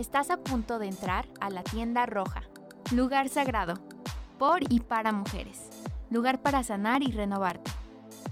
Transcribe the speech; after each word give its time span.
Estás 0.00 0.30
a 0.30 0.38
punto 0.38 0.78
de 0.78 0.86
entrar 0.86 1.26
a 1.42 1.50
la 1.50 1.62
tienda 1.62 2.06
roja, 2.06 2.44
lugar 2.90 3.28
sagrado, 3.28 3.74
por 4.38 4.62
y 4.72 4.80
para 4.80 5.12
mujeres, 5.12 5.68
lugar 6.08 6.40
para 6.40 6.62
sanar 6.62 7.02
y 7.02 7.12
renovarte. 7.12 7.70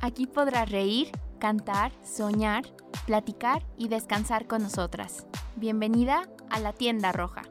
Aquí 0.00 0.26
podrás 0.26 0.70
reír, 0.70 1.10
cantar, 1.38 1.92
soñar, 2.02 2.64
platicar 3.04 3.66
y 3.76 3.88
descansar 3.88 4.46
con 4.46 4.62
nosotras. 4.62 5.26
Bienvenida 5.56 6.22
a 6.48 6.58
la 6.58 6.72
tienda 6.72 7.12
roja. 7.12 7.42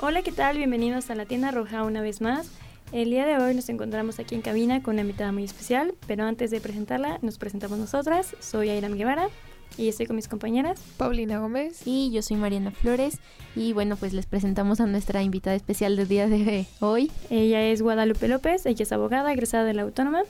Hola, 0.00 0.22
¿qué 0.22 0.32
tal? 0.32 0.56
Bienvenidos 0.56 1.10
a 1.10 1.14
la 1.14 1.26
tienda 1.26 1.50
roja 1.50 1.82
una 1.82 2.00
vez 2.00 2.22
más. 2.22 2.63
El 2.94 3.10
día 3.10 3.26
de 3.26 3.36
hoy 3.38 3.56
nos 3.56 3.68
encontramos 3.70 4.20
aquí 4.20 4.36
en 4.36 4.40
cabina 4.40 4.80
con 4.80 4.94
una 4.94 5.00
invitada 5.00 5.32
muy 5.32 5.42
especial, 5.42 5.96
pero 6.06 6.22
antes 6.22 6.52
de 6.52 6.60
presentarla, 6.60 7.18
nos 7.22 7.38
presentamos 7.38 7.76
nosotras. 7.76 8.36
Soy 8.38 8.70
Airam 8.70 8.94
Guevara 8.94 9.30
y 9.76 9.88
estoy 9.88 10.06
con 10.06 10.14
mis 10.14 10.28
compañeras. 10.28 10.80
Paulina 10.96 11.40
Gómez. 11.40 11.82
Y 11.86 12.12
yo 12.12 12.22
soy 12.22 12.36
Mariana 12.36 12.70
Flores. 12.70 13.18
Y 13.56 13.72
bueno, 13.72 13.96
pues 13.96 14.12
les 14.12 14.26
presentamos 14.26 14.78
a 14.78 14.86
nuestra 14.86 15.24
invitada 15.24 15.56
especial 15.56 15.96
del 15.96 16.06
día 16.06 16.28
de 16.28 16.66
hoy. 16.78 17.10
Ella 17.30 17.62
es 17.66 17.82
Guadalupe 17.82 18.28
López, 18.28 18.64
ella 18.64 18.84
es 18.84 18.92
abogada, 18.92 19.32
egresada 19.32 19.64
de 19.64 19.74
la 19.74 19.82
Autónoma. 19.82 20.22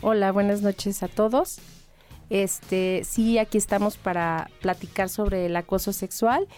Hola, 0.00 0.32
buenas 0.32 0.62
noches 0.62 1.02
a 1.02 1.08
todos. 1.08 1.58
Este, 2.30 3.02
sí, 3.04 3.36
aquí 3.36 3.58
estamos 3.58 3.98
para 3.98 4.48
platicar 4.62 5.10
sobre 5.10 5.44
el 5.44 5.54
acoso 5.54 5.92
sexual 5.92 6.48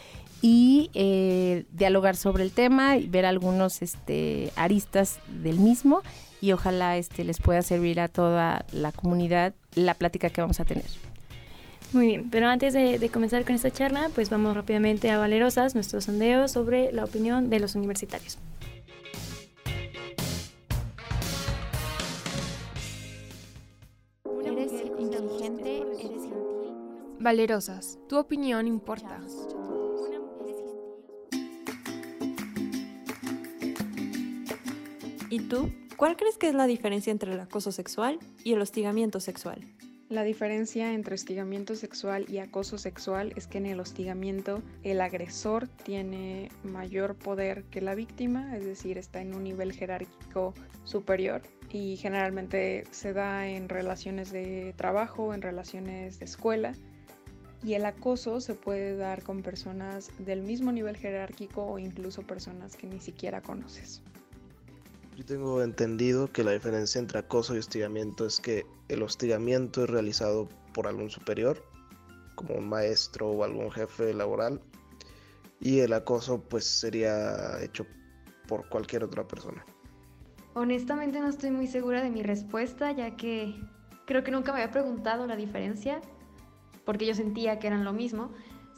y 0.40 0.90
eh, 0.94 1.64
dialogar 1.72 2.16
sobre 2.16 2.44
el 2.44 2.52
tema 2.52 2.96
y 2.96 3.06
ver 3.06 3.26
algunos 3.26 3.82
este, 3.82 4.52
aristas 4.56 5.18
del 5.42 5.58
mismo 5.58 6.02
y 6.40 6.52
ojalá 6.52 6.96
este, 6.96 7.24
les 7.24 7.40
pueda 7.40 7.62
servir 7.62 8.00
a 8.00 8.08
toda 8.08 8.64
la 8.72 8.92
comunidad 8.92 9.54
la 9.74 9.94
plática 9.94 10.30
que 10.30 10.40
vamos 10.40 10.60
a 10.60 10.64
tener. 10.64 10.84
Muy 11.92 12.06
bien, 12.06 12.30
pero 12.30 12.48
antes 12.48 12.74
de, 12.74 12.98
de, 12.98 13.08
comenzar 13.08 13.44
con 13.44 13.54
esta 13.54 13.70
charla, 13.70 14.10
pues 14.14 14.28
vamos 14.28 14.54
rápidamente 14.54 15.10
a 15.10 15.18
Valerosas, 15.18 15.74
nuestro 15.74 16.00
sondeo 16.00 16.46
sobre 16.46 16.92
la 16.92 17.04
opinión 17.04 17.48
de 17.48 17.60
los 17.60 17.74
universitarios. 17.74 18.38
Eres 24.44 24.72
inteligente, 24.98 25.78
eres 25.98 26.22
gentil. 26.22 26.74
Valerosas, 27.20 27.98
tu 28.06 28.18
opinión 28.18 28.66
importa. 28.66 29.18
¿Y 35.30 35.40
tú? 35.40 35.70
¿Cuál 35.98 36.16
crees 36.16 36.38
que 36.38 36.48
es 36.48 36.54
la 36.54 36.66
diferencia 36.66 37.10
entre 37.10 37.32
el 37.32 37.40
acoso 37.40 37.70
sexual 37.70 38.18
y 38.44 38.54
el 38.54 38.62
hostigamiento 38.62 39.20
sexual? 39.20 39.60
La 40.08 40.22
diferencia 40.22 40.94
entre 40.94 41.16
hostigamiento 41.16 41.74
sexual 41.74 42.24
y 42.30 42.38
acoso 42.38 42.78
sexual 42.78 43.34
es 43.36 43.46
que 43.46 43.58
en 43.58 43.66
el 43.66 43.78
hostigamiento 43.78 44.62
el 44.84 45.02
agresor 45.02 45.68
tiene 45.68 46.50
mayor 46.62 47.14
poder 47.14 47.64
que 47.64 47.82
la 47.82 47.94
víctima, 47.94 48.56
es 48.56 48.64
decir, 48.64 48.96
está 48.96 49.20
en 49.20 49.34
un 49.34 49.44
nivel 49.44 49.74
jerárquico 49.74 50.54
superior 50.84 51.42
y 51.70 51.96
generalmente 51.98 52.84
se 52.90 53.12
da 53.12 53.48
en 53.48 53.68
relaciones 53.68 54.32
de 54.32 54.72
trabajo, 54.78 55.34
en 55.34 55.42
relaciones 55.42 56.20
de 56.20 56.24
escuela. 56.24 56.72
Y 57.62 57.74
el 57.74 57.84
acoso 57.84 58.40
se 58.40 58.54
puede 58.54 58.96
dar 58.96 59.22
con 59.22 59.42
personas 59.42 60.10
del 60.20 60.40
mismo 60.40 60.72
nivel 60.72 60.96
jerárquico 60.96 61.66
o 61.66 61.78
incluso 61.78 62.22
personas 62.22 62.76
que 62.76 62.86
ni 62.86 63.00
siquiera 63.00 63.42
conoces. 63.42 64.00
Yo 65.18 65.24
tengo 65.24 65.64
entendido 65.64 66.30
que 66.30 66.44
la 66.44 66.52
diferencia 66.52 67.00
entre 67.00 67.18
acoso 67.18 67.52
y 67.52 67.58
hostigamiento 67.58 68.24
es 68.24 68.38
que 68.38 68.64
el 68.86 69.02
hostigamiento 69.02 69.82
es 69.82 69.90
realizado 69.90 70.48
por 70.72 70.86
algún 70.86 71.10
superior, 71.10 71.60
como 72.36 72.54
un 72.54 72.68
maestro 72.68 73.28
o 73.28 73.42
algún 73.42 73.68
jefe 73.72 74.14
laboral, 74.14 74.60
y 75.58 75.80
el 75.80 75.92
acoso 75.92 76.40
pues 76.40 76.66
sería 76.66 77.60
hecho 77.60 77.84
por 78.46 78.68
cualquier 78.68 79.02
otra 79.02 79.26
persona. 79.26 79.66
Honestamente 80.54 81.18
no 81.18 81.26
estoy 81.26 81.50
muy 81.50 81.66
segura 81.66 82.00
de 82.00 82.10
mi 82.10 82.22
respuesta, 82.22 82.92
ya 82.92 83.16
que 83.16 83.60
creo 84.06 84.22
que 84.22 84.30
nunca 84.30 84.52
me 84.52 84.60
había 84.60 84.70
preguntado 84.70 85.26
la 85.26 85.34
diferencia, 85.34 86.00
porque 86.84 87.06
yo 87.06 87.14
sentía 87.16 87.58
que 87.58 87.66
eran 87.66 87.84
lo 87.84 87.92
mismo. 87.92 88.30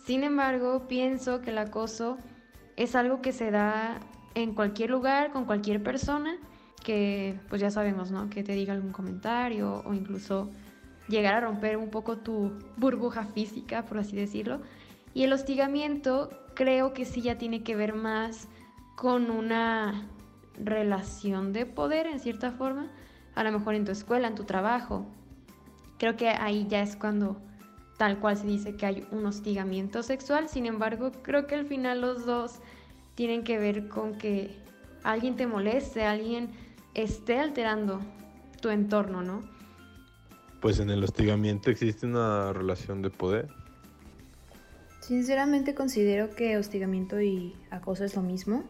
Sin 0.06 0.24
embargo, 0.24 0.88
pienso 0.88 1.42
que 1.42 1.50
el 1.50 1.58
acoso 1.58 2.16
es 2.76 2.94
algo 2.94 3.20
que 3.20 3.32
se 3.32 3.50
da 3.50 4.00
en 4.34 4.54
cualquier 4.54 4.90
lugar, 4.90 5.32
con 5.32 5.44
cualquier 5.44 5.82
persona, 5.82 6.36
que 6.82 7.38
pues 7.48 7.60
ya 7.60 7.70
sabemos, 7.70 8.10
¿no? 8.10 8.30
Que 8.30 8.42
te 8.42 8.52
diga 8.52 8.72
algún 8.72 8.92
comentario 8.92 9.82
o 9.84 9.94
incluso 9.94 10.50
llegar 11.08 11.34
a 11.34 11.40
romper 11.40 11.76
un 11.76 11.90
poco 11.90 12.18
tu 12.18 12.52
burbuja 12.76 13.24
física, 13.26 13.84
por 13.84 13.98
así 13.98 14.16
decirlo. 14.16 14.60
Y 15.12 15.24
el 15.24 15.32
hostigamiento 15.32 16.30
creo 16.54 16.92
que 16.92 17.04
sí 17.04 17.20
ya 17.20 17.36
tiene 17.36 17.62
que 17.62 17.76
ver 17.76 17.94
más 17.94 18.48
con 18.96 19.30
una 19.30 20.06
relación 20.62 21.52
de 21.52 21.66
poder 21.66 22.06
en 22.06 22.20
cierta 22.20 22.52
forma, 22.52 22.88
a 23.34 23.44
lo 23.44 23.52
mejor 23.52 23.74
en 23.74 23.84
tu 23.84 23.92
escuela, 23.92 24.28
en 24.28 24.34
tu 24.34 24.44
trabajo. 24.44 25.06
Creo 25.98 26.16
que 26.16 26.28
ahí 26.28 26.66
ya 26.68 26.82
es 26.82 26.96
cuando 26.96 27.40
tal 27.98 28.18
cual 28.18 28.36
se 28.36 28.46
dice 28.46 28.76
que 28.76 28.86
hay 28.86 29.06
un 29.10 29.26
hostigamiento 29.26 30.02
sexual, 30.02 30.48
sin 30.48 30.66
embargo, 30.66 31.12
creo 31.22 31.46
que 31.46 31.54
al 31.54 31.66
final 31.66 32.00
los 32.00 32.24
dos 32.24 32.60
tienen 33.20 33.44
que 33.44 33.58
ver 33.58 33.86
con 33.88 34.14
que 34.14 34.48
alguien 35.04 35.36
te 35.36 35.46
moleste, 35.46 36.04
alguien 36.04 36.48
esté 36.94 37.38
alterando 37.38 38.00
tu 38.62 38.70
entorno, 38.70 39.20
¿no? 39.20 39.44
Pues 40.62 40.80
en 40.80 40.88
el 40.88 41.04
hostigamiento 41.04 41.70
existe 41.70 42.06
una 42.06 42.54
relación 42.54 43.02
de 43.02 43.10
poder. 43.10 43.48
Sinceramente 45.00 45.74
considero 45.74 46.30
que 46.30 46.56
hostigamiento 46.56 47.20
y 47.20 47.54
acoso 47.70 48.06
es 48.06 48.16
lo 48.16 48.22
mismo. 48.22 48.64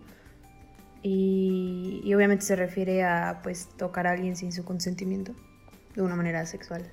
Y, 1.05 2.01
y, 2.03 2.13
obviamente 2.13 2.45
se 2.45 2.57
refiere 2.57 3.05
a 3.05 3.43
pues 3.45 3.69
tocar 3.77 4.09
a 4.09 4.11
alguien 4.11 4.35
sin 4.35 4.51
su 4.53 4.65
consentimiento 4.65 5.33
de 5.95 6.03
una 6.03 6.17
manera 6.17 6.45
sexual. 6.45 6.91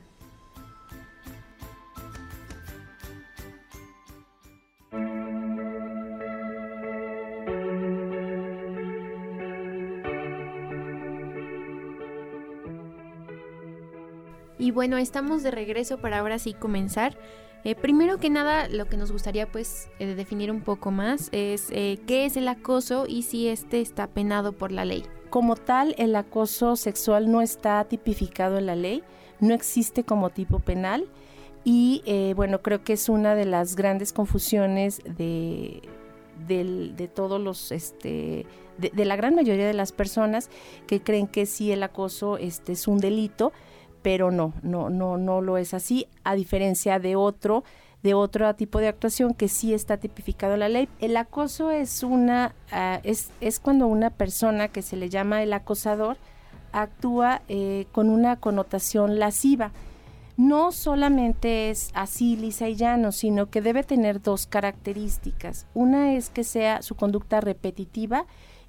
Bueno, 14.78 15.00
estamos 15.00 15.42
de 15.42 15.50
regreso 15.50 15.98
para 15.98 16.20
ahora 16.20 16.38
sí 16.38 16.54
comenzar. 16.54 17.18
Eh, 17.64 17.74
primero 17.74 18.20
que 18.20 18.30
nada, 18.30 18.68
lo 18.70 18.86
que 18.86 18.96
nos 18.96 19.12
gustaría 19.12 19.52
pues 19.52 19.90
eh, 19.98 20.14
definir 20.14 20.52
un 20.52 20.62
poco 20.62 20.92
más 20.92 21.30
es 21.32 21.72
eh, 21.72 21.98
qué 22.06 22.26
es 22.26 22.38
el 22.38 22.48
acoso 22.48 23.06
y 23.08 23.24
si 23.24 23.48
este 23.48 23.82
está 23.82 24.06
penado 24.06 24.52
por 24.52 24.72
la 24.72 24.86
ley. 24.86 25.04
Como 25.32 25.56
tal, 25.56 25.96
el 25.98 26.16
acoso 26.16 26.76
sexual 26.76 27.32
no 27.32 27.42
está 27.42 27.84
tipificado 27.86 28.60
en 28.60 28.68
la 28.68 28.76
ley, 28.76 29.02
no 29.40 29.56
existe 29.56 30.04
como 30.04 30.30
tipo 30.30 30.60
penal 30.60 31.08
y 31.64 32.04
bueno, 32.36 32.62
creo 32.62 32.84
que 32.84 32.94
es 32.94 33.10
una 33.10 33.34
de 33.34 33.46
las 33.46 33.76
grandes 33.76 34.14
confusiones 34.14 35.02
de, 35.18 35.82
de, 36.48 37.10
todos 37.14 37.42
los, 37.42 37.72
este, 37.72 38.46
de, 38.78 38.92
de, 38.94 39.06
la 39.06 39.16
gran 39.16 39.34
mayoría 39.34 39.66
de 39.66 39.74
las 39.74 39.92
personas 39.92 40.50
que 40.86 41.02
creen 41.02 41.28
que 41.28 41.46
sí 41.48 41.72
el 41.72 41.82
acoso 41.82 42.38
este, 42.38 42.74
es 42.74 42.88
un 42.88 43.00
delito, 43.00 43.52
pero 44.08 44.32
no, 44.32 44.54
no, 44.64 44.90
no, 44.90 45.18
no 45.18 45.42
lo 45.42 45.58
es 45.58 45.74
así, 45.74 46.08
a 46.24 46.34
diferencia 46.34 46.98
de 46.98 47.18
otro, 47.18 47.66
de 48.04 48.14
otro 48.14 48.56
tipo 48.56 48.80
de 48.80 48.88
actuación 48.88 49.34
que 49.34 49.50
sí 49.50 49.74
está 49.74 49.98
tipificado 49.98 50.54
en 50.54 50.62
la 50.62 50.70
ley. 50.70 50.88
El 51.02 51.18
acoso 51.18 51.72
es 51.72 52.04
una, 52.04 52.56
uh, 52.72 53.02
es, 53.04 53.32
es 53.42 53.60
cuando 53.60 53.86
una 53.86 54.10
persona 54.10 54.70
que 54.70 54.82
se 54.82 54.96
le 54.96 55.10
llama 55.10 55.44
el 55.44 55.52
acosador 55.52 56.16
actúa 56.72 57.42
eh, 57.50 57.86
con 57.92 58.10
una 58.10 58.38
connotación 58.38 59.20
lasciva. 59.20 59.74
No 60.38 60.72
solamente 60.72 61.70
es 61.70 61.92
así 61.94 62.38
lisa 62.38 62.70
y 62.70 62.78
llano, 62.78 63.12
sino 63.12 63.50
que 63.50 63.62
debe 63.62 63.84
tener 63.84 64.22
dos 64.22 64.48
características. 64.48 65.66
Una 65.74 66.14
es 66.14 66.30
que 66.30 66.46
sea 66.46 66.82
su 66.82 66.96
conducta 66.96 67.42
repetitiva 67.42 68.26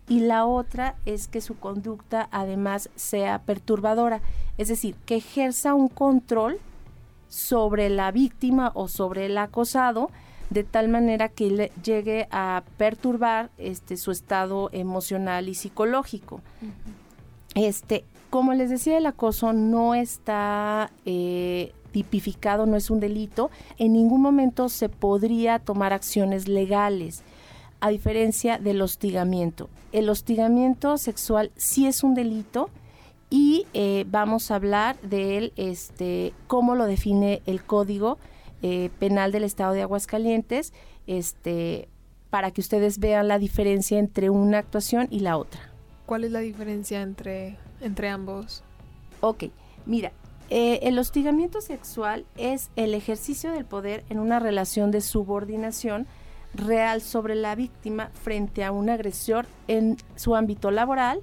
y 0.08 0.20
la 0.20 0.46
otra 0.46 0.94
es 1.06 1.28
que 1.28 1.40
su 1.40 1.58
conducta 1.58 2.28
además 2.30 2.90
sea 2.96 3.40
perturbadora, 3.40 4.20
es 4.56 4.68
decir, 4.68 4.94
que 5.06 5.16
ejerza 5.16 5.74
un 5.74 5.88
control 5.88 6.58
sobre 7.28 7.90
la 7.90 8.10
víctima 8.10 8.72
o 8.74 8.88
sobre 8.88 9.26
el 9.26 9.36
acosado 9.36 10.10
de 10.50 10.64
tal 10.64 10.88
manera 10.88 11.28
que 11.28 11.50
le 11.50 11.72
llegue 11.84 12.26
a 12.30 12.62
perturbar 12.78 13.50
este 13.58 13.98
su 13.98 14.10
estado 14.10 14.70
emocional 14.72 15.48
y 15.48 15.54
psicológico. 15.54 16.36
Uh 16.62 16.66
-huh. 16.66 17.66
Este, 17.66 18.04
como 18.30 18.54
les 18.54 18.70
decía, 18.70 18.96
el 18.96 19.06
acoso 19.06 19.52
no 19.52 19.94
está 19.94 20.90
eh, 21.04 21.72
tipificado, 21.92 22.66
no 22.66 22.76
es 22.76 22.90
un 22.90 23.00
delito. 23.00 23.50
En 23.78 23.92
ningún 23.92 24.22
momento 24.22 24.68
se 24.68 24.88
podría 24.88 25.58
tomar 25.58 25.92
acciones 25.92 26.48
legales 26.48 27.22
a 27.80 27.90
diferencia 27.90 28.58
del 28.58 28.82
hostigamiento. 28.82 29.68
El 29.92 30.08
hostigamiento 30.08 30.98
sexual 30.98 31.50
sí 31.56 31.86
es 31.86 32.02
un 32.02 32.14
delito 32.14 32.70
y 33.30 33.66
eh, 33.74 34.04
vamos 34.08 34.50
a 34.50 34.56
hablar 34.56 35.00
de 35.00 35.38
él, 35.38 35.52
este, 35.56 36.32
cómo 36.46 36.74
lo 36.74 36.86
define 36.86 37.42
el 37.46 37.62
Código 37.62 38.18
eh, 38.62 38.90
Penal 38.98 39.32
del 39.32 39.44
Estado 39.44 39.74
de 39.74 39.82
Aguascalientes, 39.82 40.72
este, 41.06 41.88
para 42.30 42.50
que 42.50 42.60
ustedes 42.60 42.98
vean 42.98 43.28
la 43.28 43.38
diferencia 43.38 43.98
entre 43.98 44.30
una 44.30 44.58
actuación 44.58 45.08
y 45.10 45.20
la 45.20 45.36
otra. 45.36 45.60
¿Cuál 46.06 46.24
es 46.24 46.32
la 46.32 46.40
diferencia 46.40 47.02
entre, 47.02 47.56
entre 47.80 48.08
ambos? 48.08 48.62
Ok, 49.20 49.44
mira, 49.84 50.12
eh, 50.50 50.80
el 50.82 50.98
hostigamiento 50.98 51.60
sexual 51.60 52.24
es 52.36 52.70
el 52.76 52.94
ejercicio 52.94 53.52
del 53.52 53.66
poder 53.66 54.04
en 54.08 54.18
una 54.18 54.38
relación 54.38 54.90
de 54.90 55.02
subordinación 55.02 56.06
real 56.54 57.00
sobre 57.00 57.34
la 57.34 57.54
víctima 57.54 58.10
frente 58.14 58.64
a 58.64 58.72
un 58.72 58.90
agresor 58.90 59.46
en 59.66 59.96
su 60.16 60.34
ámbito 60.34 60.70
laboral, 60.70 61.22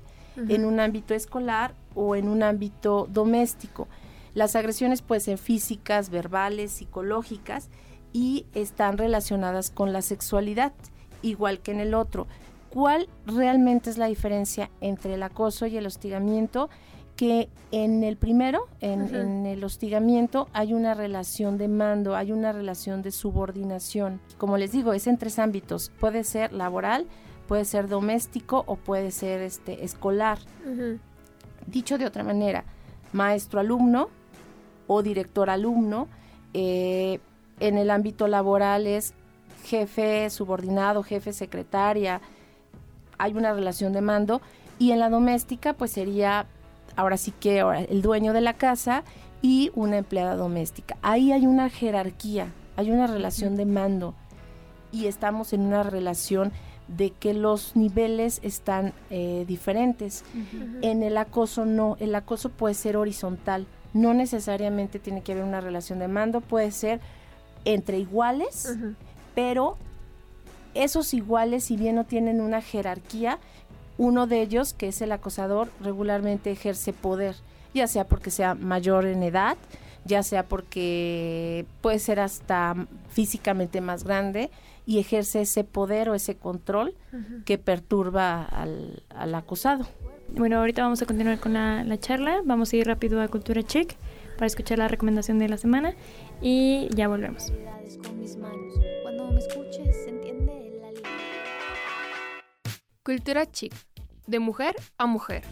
en 0.50 0.66
un 0.66 0.80
ámbito 0.80 1.14
escolar 1.14 1.74
o 1.94 2.16
en 2.16 2.28
un 2.28 2.44
ámbito 2.44 3.08
doméstico. 3.12 3.88
Las 4.34 4.56
agresiones 4.56 5.02
pueden 5.02 5.22
ser 5.22 5.38
físicas, 5.38 6.10
verbales, 6.10 6.72
psicológicas 6.72 7.70
y 8.12 8.46
están 8.54 8.98
relacionadas 8.98 9.72
con 9.72 9.94
la 9.94 10.02
sexualidad, 10.02 10.74
igual 11.22 11.60
que 11.60 11.72
en 11.72 11.80
el 11.80 11.94
otro. 11.94 12.28
¿Cuál 12.70 13.08
realmente 13.26 13.90
es 13.90 13.98
la 13.98 14.08
diferencia 14.08 14.70
entre 14.82 15.14
el 15.14 15.24
acoso 15.24 15.68
y 15.68 15.78
el 15.78 15.86
hostigamiento? 15.86 16.70
Que 17.16 17.50
en 17.72 18.04
el 18.04 18.18
primero, 18.18 18.68
en, 18.82 19.46
el 19.46 19.64
hostigamiento, 19.64 20.48
hay 20.54 20.74
una 20.74 20.94
relación 20.94 21.58
de 21.58 21.68
mando, 21.68 22.16
hay 22.16 22.32
una 22.32 22.52
relación 22.52 23.02
de 23.02 23.12
subordinación. 23.12 24.20
Como 24.38 24.58
les 24.58 24.72
digo, 24.72 24.94
es 24.94 25.08
en 25.08 25.18
tres 25.18 25.40
ámbitos. 25.40 25.92
Puede 26.00 26.24
ser 26.24 26.54
laboral, 26.54 27.06
puede 27.48 27.66
ser 27.66 27.88
doméstico 27.88 28.64
o 28.68 28.76
puede 28.76 29.12
ser 29.12 29.42
este, 29.42 29.84
escolar. 29.84 30.40
Dicho 31.68 31.98
de 31.98 32.06
otra 32.06 32.24
manera, 32.24 32.66
maestro-alumno 33.14 34.10
o 34.88 35.02
director-alumno. 35.02 36.08
Eh, 36.54 37.20
en 37.60 37.78
el 37.78 37.90
ámbito 37.90 38.28
laboral 38.28 38.88
es 38.88 39.14
jefe 39.64 40.30
subordinado, 40.30 41.04
jefe 41.04 41.34
secretaria. 41.34 42.22
Hay 43.18 43.34
una 43.34 43.54
relación 43.54 43.94
de 43.94 44.02
mando. 44.02 44.42
Y 44.78 44.92
en 44.92 45.00
la 45.00 45.10
doméstica, 45.10 45.74
pues 45.74 45.92
sería 45.92 46.48
ahora 46.96 47.18
sí 47.18 47.32
que 47.32 47.60
el 47.90 48.02
dueño 48.02 48.34
de 48.34 48.42
la 48.42 48.54
casa 48.54 49.04
y 49.42 49.72
una 49.76 49.98
empleada 49.98 50.36
doméstica. 50.36 50.98
Ahí 51.02 51.32
hay 51.32 51.46
una 51.46 51.70
jerarquía, 51.70 52.52
hay 52.78 52.92
una 52.92 53.08
relación 53.08 53.56
de 53.56 53.66
mando 53.66 54.14
y 54.92 55.08
estamos 55.08 55.54
en 55.54 55.62
una 55.62 55.84
relación 55.84 56.52
de 56.88 57.12
que 57.12 57.34
los 57.34 57.76
niveles 57.76 58.40
están 58.44 58.94
eh, 59.10 59.44
diferentes. 59.48 60.24
En 60.82 61.04
el 61.04 61.18
acoso 61.18 61.66
no, 61.66 61.98
el 62.00 62.14
acoso 62.16 62.50
puede 62.50 62.76
ser 62.76 62.96
horizontal, 62.98 63.66
no 63.94 64.14
necesariamente 64.14 65.00
tiene 65.00 65.22
que 65.22 65.32
haber 65.32 65.44
una 65.44 65.62
relación 65.62 66.00
de 66.00 66.08
mando, 66.08 66.42
puede 66.42 66.72
ser 66.72 67.00
entre 67.66 67.98
iguales, 67.98 68.78
pero 69.34 69.78
esos 70.76 71.14
iguales, 71.14 71.64
si 71.64 71.78
bien 71.78 71.96
no 71.96 72.04
tienen 72.04 72.42
una 72.42 72.62
jerarquía, 72.62 73.40
uno 73.98 74.28
de 74.28 74.42
ellos, 74.42 74.74
que 74.74 74.90
es 74.90 75.02
el 75.02 75.12
acosador, 75.12 75.70
regularmente 75.82 76.52
ejerce 76.52 76.94
poder, 76.94 77.36
ya 77.74 77.88
sea 77.88 78.06
porque 78.06 78.32
sea 78.32 78.56
mayor 78.56 79.06
en 79.06 79.24
edad, 79.24 79.58
ya 80.06 80.24
sea 80.24 80.44
porque 80.44 81.66
puede 81.82 82.00
ser 82.00 82.20
hasta 82.20 82.76
físicamente 83.10 83.82
más 83.82 84.04
grande 84.04 84.52
y 84.86 85.00
ejerce 85.00 85.42
ese 85.42 85.64
poder 85.64 86.10
o 86.10 86.16
ese 86.16 86.36
control 86.36 86.94
que 87.46 87.58
perturba 87.58 88.44
al, 88.44 89.36
acosado. 89.36 89.88
Bueno, 90.30 90.60
ahorita 90.60 90.84
vamos 90.84 91.02
a 91.02 91.06
continuar 91.06 91.40
con 91.40 91.54
la, 91.54 91.84
la, 91.84 92.00
charla, 92.00 92.42
vamos 92.44 92.74
a 92.74 92.76
ir 92.76 92.88
rápido 92.88 93.22
a 93.22 93.28
Cultura 93.28 93.64
Check 93.64 93.96
para 94.36 94.48
escuchar 94.48 94.80
la 94.80 94.88
recomendación 94.88 95.40
de 95.40 95.50
la 95.50 95.58
semana 95.58 95.96
y 96.42 96.88
ya 96.94 97.08
volvemos. 97.08 97.52
Cuando 98.02 98.22
me 98.22 98.95
Cultura 103.06 103.46
chic, 103.46 103.72
de 104.26 104.40
mujer 104.40 104.76
a 104.98 105.06
mujer. 105.06 105.44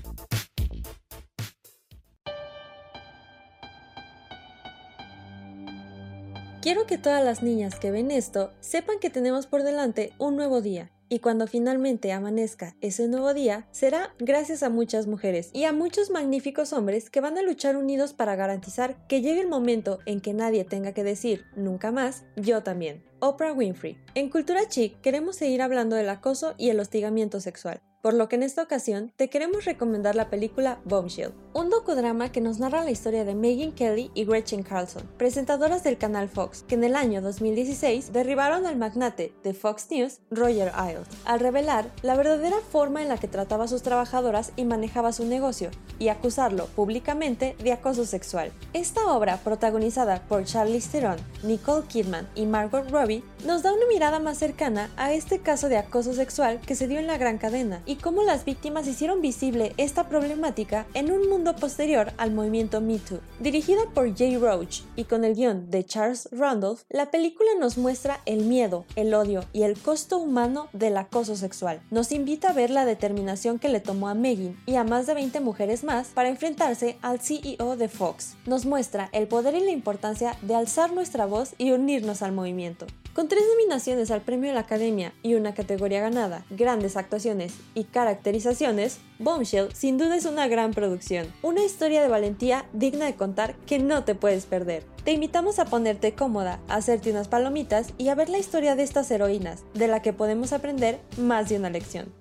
Quiero 6.63 6.87
que 6.87 6.97
todas 6.97 7.23
las 7.23 7.43
niñas 7.43 7.75
que 7.75 7.91
ven 7.91 8.09
esto 8.09 8.51
sepan 8.59 8.97
que 8.99 9.11
tenemos 9.11 9.45
por 9.45 9.61
delante 9.61 10.13
un 10.17 10.35
nuevo 10.35 10.61
día 10.61 10.89
y 11.13 11.19
cuando 11.19 11.45
finalmente 11.45 12.11
amanezca 12.11 12.75
ese 12.81 13.07
nuevo 13.07 13.35
día, 13.35 13.67
será 13.69 14.15
gracias 14.17 14.63
a 14.63 14.71
muchas 14.71 15.05
mujeres 15.05 15.51
y 15.53 15.65
a 15.65 15.71
muchos 15.71 16.09
magníficos 16.09 16.73
hombres 16.73 17.11
que 17.11 17.21
van 17.21 17.37
a 17.37 17.43
luchar 17.43 17.77
unidos 17.77 18.13
para 18.13 18.35
garantizar 18.35 18.97
que 19.05 19.21
llegue 19.21 19.41
el 19.41 19.47
momento 19.47 19.99
en 20.07 20.21
que 20.21 20.33
nadie 20.33 20.65
tenga 20.65 20.93
que 20.93 21.03
decir 21.03 21.45
nunca 21.55 21.91
más, 21.91 22.23
yo 22.35 22.63
también. 22.63 23.03
Oprah 23.19 23.53
Winfrey. 23.53 23.99
En 24.15 24.31
Cultura 24.31 24.67
Chic 24.67 24.99
queremos 25.01 25.35
seguir 25.35 25.61
hablando 25.61 25.95
del 25.95 26.09
acoso 26.09 26.55
y 26.57 26.69
el 26.69 26.79
hostigamiento 26.79 27.39
sexual 27.39 27.83
por 28.03 28.13
lo 28.13 28.27
que 28.27 28.35
en 28.35 28.43
esta 28.43 28.61
ocasión 28.61 29.13
te 29.15 29.29
queremos 29.29 29.63
recomendar 29.63 30.13
la 30.13 30.29
película 30.29 30.81
Bombshell, 30.83 31.31
un 31.53 31.69
docudrama 31.69 32.31
que 32.31 32.41
nos 32.41 32.59
narra 32.59 32.83
la 32.83 32.89
historia 32.89 33.25
de 33.25 33.35
Megan 33.35 33.71
Kelly 33.73 34.09
y 34.15 34.25
Gretchen 34.25 34.63
Carlson, 34.63 35.03
presentadoras 35.17 35.83
del 35.83 35.99
canal 35.99 36.27
Fox, 36.27 36.63
que 36.67 36.75
en 36.75 36.83
el 36.83 36.95
año 36.95 37.21
2016 37.21 38.11
derribaron 38.11 38.65
al 38.65 38.75
magnate 38.75 39.33
de 39.43 39.53
Fox 39.53 39.87
News, 39.91 40.19
Roger 40.31 40.71
Ailes, 40.73 41.07
al 41.25 41.39
revelar 41.39 41.91
la 42.01 42.15
verdadera 42.15 42.57
forma 42.71 43.03
en 43.03 43.07
la 43.07 43.17
que 43.17 43.27
trataba 43.27 43.65
a 43.65 43.67
sus 43.67 43.83
trabajadoras 43.83 44.51
y 44.55 44.65
manejaba 44.65 45.13
su 45.13 45.25
negocio, 45.25 45.69
y 45.99 46.07
acusarlo 46.07 46.65
públicamente 46.67 47.55
de 47.63 47.71
acoso 47.71 48.05
sexual. 48.05 48.51
Esta 48.73 49.05
obra, 49.13 49.37
protagonizada 49.37 50.23
por 50.27 50.45
Charlize 50.45 50.89
Theron, 50.89 51.17
Nicole 51.43 51.85
Kidman 51.87 52.27
y 52.33 52.47
Margot 52.47 52.89
Robbie, 52.89 53.23
nos 53.45 53.61
da 53.61 53.73
una 53.73 53.85
mirada 53.87 54.19
más 54.19 54.39
cercana 54.39 54.89
a 54.97 55.13
este 55.13 55.39
caso 55.39 55.69
de 55.69 55.77
acoso 55.77 56.13
sexual 56.13 56.59
que 56.65 56.75
se 56.75 56.87
dio 56.87 56.99
en 56.99 57.07
la 57.07 57.17
gran 57.17 57.37
cadena 57.37 57.83
y 57.85 57.97
cómo 57.97 58.23
las 58.23 58.43
víctimas 58.43 58.87
hicieron 58.87 59.21
visible 59.21 59.73
esta 59.77 60.09
problemática 60.09 60.87
en 60.93 61.11
un 61.11 61.29
mundo 61.29 61.42
posterior 61.51 62.13
al 62.17 62.31
movimiento 62.31 62.79
Me 62.79 62.97
Too. 62.97 63.19
Dirigida 63.41 63.81
por 63.93 64.15
Jay 64.15 64.37
Roach 64.37 64.81
y 64.95 65.03
con 65.03 65.25
el 65.25 65.35
guion 65.35 65.69
de 65.69 65.85
Charles 65.85 66.29
Randolph, 66.31 66.83
la 66.89 67.11
película 67.11 67.49
nos 67.59 67.77
muestra 67.77 68.21
el 68.25 68.45
miedo, 68.45 68.85
el 68.95 69.13
odio 69.13 69.43
y 69.51 69.63
el 69.63 69.77
costo 69.77 70.17
humano 70.17 70.69
del 70.71 70.95
acoso 70.95 71.35
sexual. 71.35 71.81
Nos 71.91 72.13
invita 72.13 72.49
a 72.49 72.53
ver 72.53 72.69
la 72.69 72.85
determinación 72.85 73.59
que 73.59 73.69
le 73.69 73.81
tomó 73.81 74.07
a 74.07 74.13
Megan 74.13 74.57
y 74.65 74.75
a 74.75 74.85
más 74.85 75.05
de 75.05 75.15
20 75.15 75.41
mujeres 75.41 75.83
más 75.83 76.07
para 76.07 76.29
enfrentarse 76.29 76.97
al 77.01 77.19
CEO 77.19 77.75
de 77.75 77.89
Fox. 77.89 78.35
Nos 78.45 78.65
muestra 78.65 79.09
el 79.11 79.27
poder 79.27 79.55
y 79.55 79.59
la 79.59 79.71
importancia 79.71 80.37
de 80.41 80.55
alzar 80.55 80.93
nuestra 80.93 81.25
voz 81.25 81.55
y 81.57 81.71
unirnos 81.71 82.21
al 82.21 82.31
movimiento. 82.31 82.87
Con 83.13 83.27
tres 83.27 83.43
nominaciones 83.47 84.09
al 84.09 84.21
premio 84.21 84.49
de 84.49 84.55
la 84.55 84.61
Academia 84.61 85.13
y 85.21 85.35
una 85.35 85.53
categoría 85.53 86.01
ganada, 86.01 86.45
grandes 86.49 86.97
actuaciones 86.97 87.53
y 87.75 87.83
caracterizaciones, 87.83 88.97
Bombshell 89.19 89.71
sin 89.71 89.99
duda 89.99 90.15
es 90.15 90.25
una 90.25 90.47
gran 90.47 90.71
producción, 90.71 91.27
una 91.43 91.63
historia 91.63 92.01
de 92.01 92.07
valentía 92.07 92.65
digna 92.73 93.05
de 93.05 93.15
contar 93.15 93.55
que 93.67 93.77
no 93.77 94.03
te 94.03 94.15
puedes 94.15 94.47
perder. 94.47 94.83
Te 95.03 95.11
invitamos 95.11 95.59
a 95.59 95.65
ponerte 95.65 96.15
cómoda, 96.15 96.59
a 96.67 96.77
hacerte 96.77 97.11
unas 97.11 97.27
palomitas 97.27 97.93
y 97.99 98.07
a 98.07 98.15
ver 98.15 98.29
la 98.29 98.39
historia 98.39 98.75
de 98.75 98.81
estas 98.81 99.11
heroínas, 99.11 99.63
de 99.75 99.87
la 99.87 100.01
que 100.01 100.13
podemos 100.13 100.51
aprender 100.51 100.99
más 101.17 101.49
de 101.49 101.57
una 101.57 101.69
lección. 101.69 102.11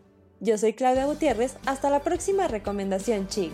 Yo 0.41 0.59
soy 0.59 0.75
Claudia 0.75 1.07
Gutiérrez, 1.07 1.57
hasta 1.65 1.89
la 1.89 2.01
próxima 2.01 2.49
recomendación 2.49 3.29
chic. 3.29 3.53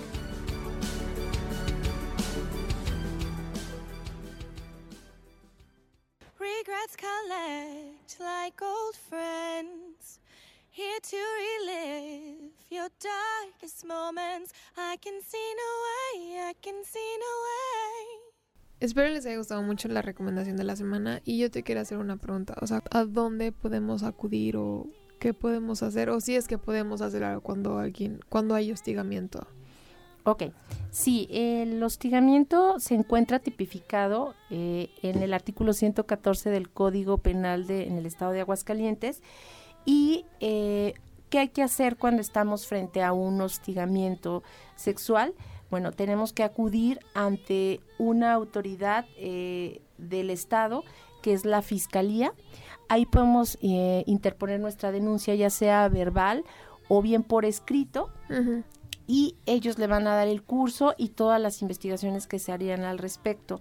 Regrets 6.88 6.96
collect 6.96 8.20
like 8.20 8.62
old 8.62 8.96
friends. 8.96 10.20
Here 10.70 11.00
to 11.00 11.16
relive 11.16 12.52
your 12.70 12.88
darkest 13.00 13.84
moments. 13.84 14.52
I 14.76 14.96
can 14.98 15.20
see 15.22 15.54
no 15.56 15.70
way, 15.84 16.50
I 16.50 16.54
can 16.60 16.84
see 16.84 17.16
no 17.18 17.32
way. 17.44 18.34
Espero 18.80 19.08
les 19.08 19.26
haya 19.26 19.36
gustado 19.38 19.62
mucho 19.62 19.88
la 19.88 20.02
recomendación 20.02 20.56
de 20.56 20.64
la 20.64 20.76
semana 20.76 21.20
y 21.24 21.38
yo 21.38 21.50
te 21.50 21.64
quiero 21.64 21.80
hacer 21.80 21.98
una 21.98 22.16
pregunta, 22.16 22.54
o 22.60 22.66
sea, 22.66 22.82
¿a 22.92 23.04
dónde 23.04 23.50
podemos 23.50 24.04
acudir 24.04 24.56
o 24.56 24.86
qué 25.18 25.34
podemos 25.34 25.82
hacer 25.82 26.10
o 26.10 26.20
si 26.20 26.36
es 26.36 26.46
que 26.46 26.58
podemos 26.58 27.00
hacer 27.00 27.24
algo 27.24 27.40
cuando 27.40 27.78
alguien 27.78 28.20
cuando 28.28 28.54
hay 28.54 28.70
hostigamiento? 28.70 29.48
Ok, 30.28 30.42
sí, 30.90 31.26
el 31.30 31.82
hostigamiento 31.82 32.78
se 32.80 32.94
encuentra 32.94 33.38
tipificado 33.38 34.34
eh, 34.50 34.90
en 35.00 35.22
el 35.22 35.32
artículo 35.32 35.72
114 35.72 36.50
del 36.50 36.68
Código 36.68 37.16
Penal 37.16 37.66
de, 37.66 37.86
en 37.86 37.96
el 37.96 38.04
Estado 38.04 38.32
de 38.32 38.42
Aguascalientes 38.42 39.22
y 39.86 40.26
eh, 40.40 40.92
¿qué 41.30 41.38
hay 41.38 41.48
que 41.48 41.62
hacer 41.62 41.96
cuando 41.96 42.20
estamos 42.20 42.66
frente 42.66 43.02
a 43.02 43.14
un 43.14 43.40
hostigamiento 43.40 44.42
sexual? 44.76 45.32
Bueno, 45.70 45.92
tenemos 45.92 46.34
que 46.34 46.42
acudir 46.42 47.00
ante 47.14 47.80
una 47.96 48.34
autoridad 48.34 49.06
eh, 49.16 49.80
del 49.96 50.28
Estado, 50.28 50.84
que 51.22 51.32
es 51.32 51.46
la 51.46 51.62
Fiscalía, 51.62 52.34
ahí 52.90 53.06
podemos 53.06 53.56
eh, 53.62 54.04
interponer 54.06 54.60
nuestra 54.60 54.92
denuncia 54.92 55.34
ya 55.34 55.48
sea 55.48 55.88
verbal 55.88 56.44
o 56.88 57.00
bien 57.00 57.22
por 57.22 57.46
escrito 57.46 58.10
y 59.08 59.36
ellos 59.46 59.78
le 59.78 59.86
van 59.88 60.06
a 60.06 60.14
dar 60.14 60.28
el 60.28 60.42
curso 60.42 60.94
y 60.98 61.08
todas 61.08 61.40
las 61.40 61.62
investigaciones 61.62 62.28
que 62.28 62.38
se 62.38 62.52
harían 62.52 62.84
al 62.84 62.98
respecto. 62.98 63.58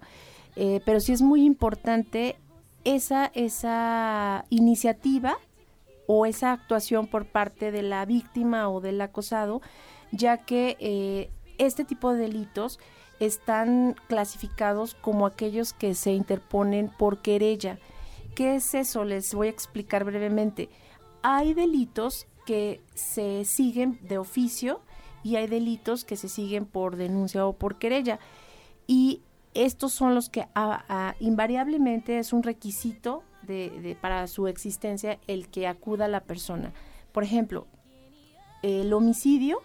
Eh, 0.54 0.80
pero 0.84 1.00
sí 1.00 1.12
es 1.12 1.22
muy 1.22 1.44
importante 1.44 2.36
esa, 2.84 3.32
esa 3.34 4.44
iniciativa 4.50 5.38
o 6.06 6.26
esa 6.26 6.52
actuación 6.52 7.06
por 7.06 7.26
parte 7.26 7.72
de 7.72 7.82
la 7.82 8.04
víctima 8.04 8.68
o 8.68 8.80
del 8.80 9.00
acosado, 9.00 9.62
ya 10.12 10.36
que 10.36 10.76
eh, 10.80 11.30
este 11.56 11.84
tipo 11.84 12.12
de 12.12 12.20
delitos 12.20 12.78
están 13.18 13.96
clasificados 14.06 14.94
como 14.94 15.26
aquellos 15.26 15.72
que 15.72 15.94
se 15.94 16.12
interponen 16.12 16.90
por 16.90 17.22
querella. 17.22 17.78
¿Qué 18.34 18.56
es 18.56 18.74
eso? 18.74 19.04
Les 19.04 19.32
voy 19.34 19.46
a 19.46 19.50
explicar 19.50 20.04
brevemente. 20.04 20.68
Hay 21.22 21.54
delitos 21.54 22.26
que 22.44 22.82
se 22.94 23.44
siguen 23.44 23.98
de 24.02 24.18
oficio 24.18 24.82
y 25.22 25.36
hay 25.36 25.46
delitos 25.46 26.04
que 26.04 26.16
se 26.16 26.28
siguen 26.28 26.66
por 26.66 26.96
denuncia 26.96 27.46
o 27.46 27.52
por 27.52 27.78
querella. 27.78 28.18
Y 28.86 29.22
estos 29.54 29.92
son 29.92 30.14
los 30.14 30.28
que 30.28 30.46
invariablemente 31.20 32.18
es 32.18 32.32
un 32.32 32.42
requisito 32.42 33.22
de, 33.42 33.96
para 34.00 34.26
su 34.26 34.46
existencia 34.46 35.18
el 35.26 35.48
que 35.48 35.66
acuda 35.66 36.08
la 36.08 36.20
persona. 36.20 36.72
Por 37.12 37.24
ejemplo, 37.24 37.66
el 38.62 38.92
homicidio 38.92 39.60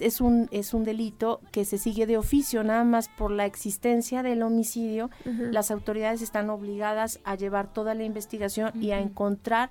es 0.00 0.20
un, 0.20 0.48
es 0.50 0.74
un 0.74 0.84
delito 0.84 1.40
que 1.52 1.64
se 1.64 1.78
sigue 1.78 2.06
de 2.06 2.16
oficio, 2.16 2.64
nada 2.64 2.84
más 2.84 3.08
por 3.08 3.30
la 3.30 3.46
existencia 3.46 4.22
del 4.22 4.42
homicidio, 4.42 5.10
las 5.24 5.70
autoridades 5.70 6.22
están 6.22 6.50
obligadas 6.50 7.20
a 7.24 7.36
llevar 7.36 7.72
toda 7.72 7.94
la 7.94 8.04
investigación 8.04 8.70
y 8.82 8.90
a 8.90 9.00
encontrar 9.00 9.70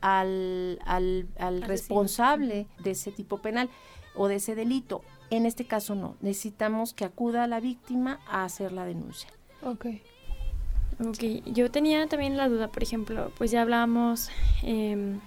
al, 0.00 0.80
al, 0.84 1.28
al 1.38 1.62
responsable 1.62 2.66
de 2.82 2.90
ese 2.90 3.12
tipo 3.12 3.38
penal 3.38 3.70
o 4.14 4.28
de 4.28 4.36
ese 4.36 4.54
delito. 4.54 5.02
En 5.30 5.46
este 5.46 5.64
caso 5.64 5.94
no, 5.94 6.16
necesitamos 6.20 6.92
que 6.92 7.04
acuda 7.04 7.44
a 7.44 7.46
la 7.46 7.60
víctima 7.60 8.20
a 8.26 8.44
hacer 8.44 8.72
la 8.72 8.84
denuncia. 8.84 9.30
Ok. 9.62 9.86
Ok, 11.00 11.44
yo 11.46 11.70
tenía 11.70 12.06
también 12.06 12.36
la 12.36 12.48
duda, 12.48 12.68
por 12.68 12.82
ejemplo, 12.82 13.32
pues 13.38 13.50
ya 13.50 13.62
hablábamos 13.62 14.28
em, 14.62 15.20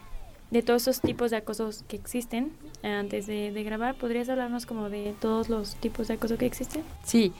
de 0.51 0.61
todos 0.61 0.83
esos 0.83 1.01
tipos 1.01 1.31
de 1.31 1.37
acosos 1.37 1.83
que 1.87 1.95
existen. 1.95 2.53
Antes 2.83 3.25
de, 3.25 3.51
grabar, 3.63 3.95
¿podrías 3.95 4.29
hablarnos 4.29 4.65
como 4.65 4.89
de 4.89 5.15
todos 5.19 5.49
los 5.49 5.75
tipos 5.77 6.07
de 6.07 6.13
acoso 6.13 6.37
que 6.37 6.45
existen? 6.45 6.83
Sí, 7.03 7.33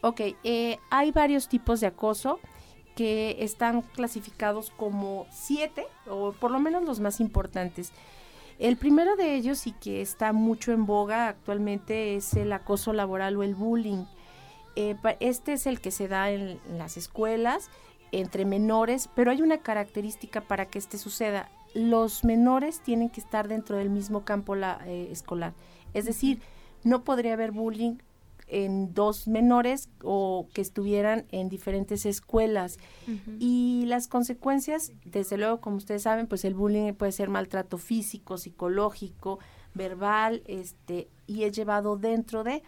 ok, 0.00 0.20
eh, 0.42 0.78
hay 0.90 1.12
varios 1.12 1.48
tipos 1.48 1.80
de 1.80 1.86
acoso 1.86 2.40
que 2.96 3.36
están 3.38 3.82
clasificados 3.82 4.70
como 4.70 5.26
siete, 5.30 5.86
o 6.06 6.32
por 6.32 6.50
lo 6.50 6.60
menos 6.60 6.82
los 6.82 7.00
más 7.00 7.20
importantes. 7.20 7.92
El 8.62 8.76
primero 8.76 9.16
de 9.16 9.34
ellos 9.34 9.66
y 9.66 9.72
que 9.72 10.00
está 10.00 10.32
mucho 10.32 10.70
en 10.70 10.86
boga 10.86 11.26
actualmente 11.26 12.14
es 12.14 12.34
el 12.34 12.52
acoso 12.52 12.92
laboral 12.92 13.36
o 13.36 13.42
el 13.42 13.56
bullying. 13.56 14.04
Eh, 14.76 14.94
este 15.18 15.54
es 15.54 15.66
el 15.66 15.80
que 15.80 15.90
se 15.90 16.06
da 16.06 16.30
en, 16.30 16.60
las 16.78 16.96
escuelas 16.96 17.70
entre 18.12 18.44
menores, 18.44 19.10
pero 19.16 19.32
hay 19.32 19.42
una 19.42 19.58
característica 19.58 20.42
para 20.42 20.66
que 20.66 20.78
este 20.78 20.96
suceda. 20.96 21.50
Los 21.74 22.22
menores 22.22 22.78
tienen 22.78 23.10
que 23.10 23.18
estar 23.18 23.48
dentro 23.48 23.78
del 23.78 23.90
mismo 23.90 24.24
campo 24.24 24.54
eh, 24.54 25.08
escolar. 25.10 25.54
Es 25.92 26.04
decir, 26.04 26.40
no 26.84 27.02
podría 27.02 27.32
haber 27.32 27.50
bullying 27.50 27.96
en 28.52 28.92
dos 28.92 29.26
menores 29.26 29.88
o 30.02 30.46
que 30.52 30.60
estuvieran 30.60 31.24
en 31.30 31.48
diferentes 31.48 32.04
escuelas. 32.04 32.78
Y 33.38 33.84
las 33.86 34.08
consecuencias, 34.08 34.92
desde 35.04 35.38
luego, 35.38 35.60
como 35.60 35.76
ustedes 35.76 36.02
saben, 36.02 36.26
pues 36.26 36.44
el 36.44 36.54
bullying 36.54 36.92
puede 36.92 37.12
ser 37.12 37.30
maltrato 37.30 37.78
físico, 37.78 38.36
psicológico, 38.36 39.38
verbal, 39.74 40.42
este, 40.46 41.08
y 41.26 41.44
es 41.44 41.56
llevado 41.56 41.96
dentro 41.96 42.44
de 42.44 42.62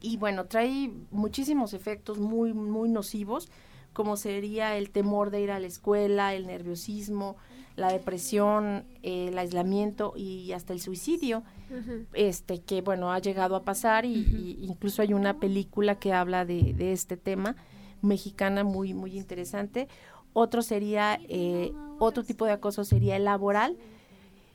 y 0.00 0.16
bueno, 0.16 0.44
trae 0.44 0.92
muchísimos 1.10 1.74
efectos 1.74 2.18
muy 2.18 2.52
muy 2.52 2.88
nocivos, 2.88 3.48
como 3.92 4.16
sería 4.16 4.76
el 4.76 4.90
temor 4.90 5.30
de 5.30 5.40
ir 5.40 5.50
a 5.50 5.58
la 5.58 5.66
escuela, 5.66 6.34
el 6.34 6.46
nerviosismo, 6.46 7.36
la 7.74 7.90
depresión, 7.90 8.84
el 9.02 9.36
aislamiento 9.38 10.12
y 10.14 10.52
hasta 10.52 10.72
el 10.72 10.80
suicidio, 10.80 11.42
este 12.14 12.60
que 12.60 12.82
bueno 12.82 13.12
ha 13.12 13.18
llegado 13.18 13.56
a 13.56 13.64
pasar 13.64 14.04
y, 14.04 14.58
incluso 14.60 15.02
hay 15.02 15.12
una 15.12 15.38
película 15.38 15.96
que 15.96 16.12
habla 16.12 16.44
de, 16.44 16.92
este 16.92 17.16
tema 17.16 17.56
mexicana 18.02 18.64
muy 18.64 18.94
muy 18.94 19.16
interesante. 19.16 19.88
Otro 20.32 20.62
sería 20.62 21.18
eh, 21.28 21.72
otro 21.98 22.24
tipo 22.24 22.44
de 22.44 22.52
acoso 22.52 22.84
sería 22.84 23.16
el 23.16 23.24
laboral, 23.24 23.76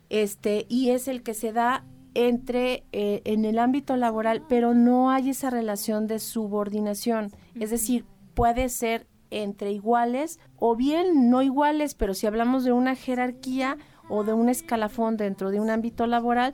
este 0.10 0.66
y 0.70 0.92
es 0.92 1.08
el 1.08 1.24
que 1.24 1.34
se 1.34 1.52
da 1.52 1.86
entre 2.14 2.84
eh, 2.92 3.22
en 3.26 3.46
el 3.46 3.60
ámbito 3.60 3.96
laboral, 3.96 4.44
pero 4.48 4.74
no 4.74 5.10
hay 5.10 5.32
esa 5.32 5.50
relación 5.50 6.08
de 6.08 6.20
subordinación, 6.20 7.32
es 7.60 7.72
decir, 7.72 8.06
puede 8.34 8.70
ser 8.70 9.08
entre 9.32 9.72
iguales 9.72 10.40
o 10.58 10.76
bien 10.76 11.30
no 11.30 11.42
iguales, 11.42 11.96
pero 11.96 12.14
si 12.14 12.28
hablamos 12.28 12.64
de 12.64 12.72
una 12.72 12.96
jerarquía 12.96 13.78
o 14.10 14.24
de 14.24 14.34
un 14.34 14.50
escalafón 14.50 15.18
dentro 15.18 15.50
de 15.50 15.60
un 15.60 15.70
ámbito 15.70 16.06
laboral, 16.08 16.54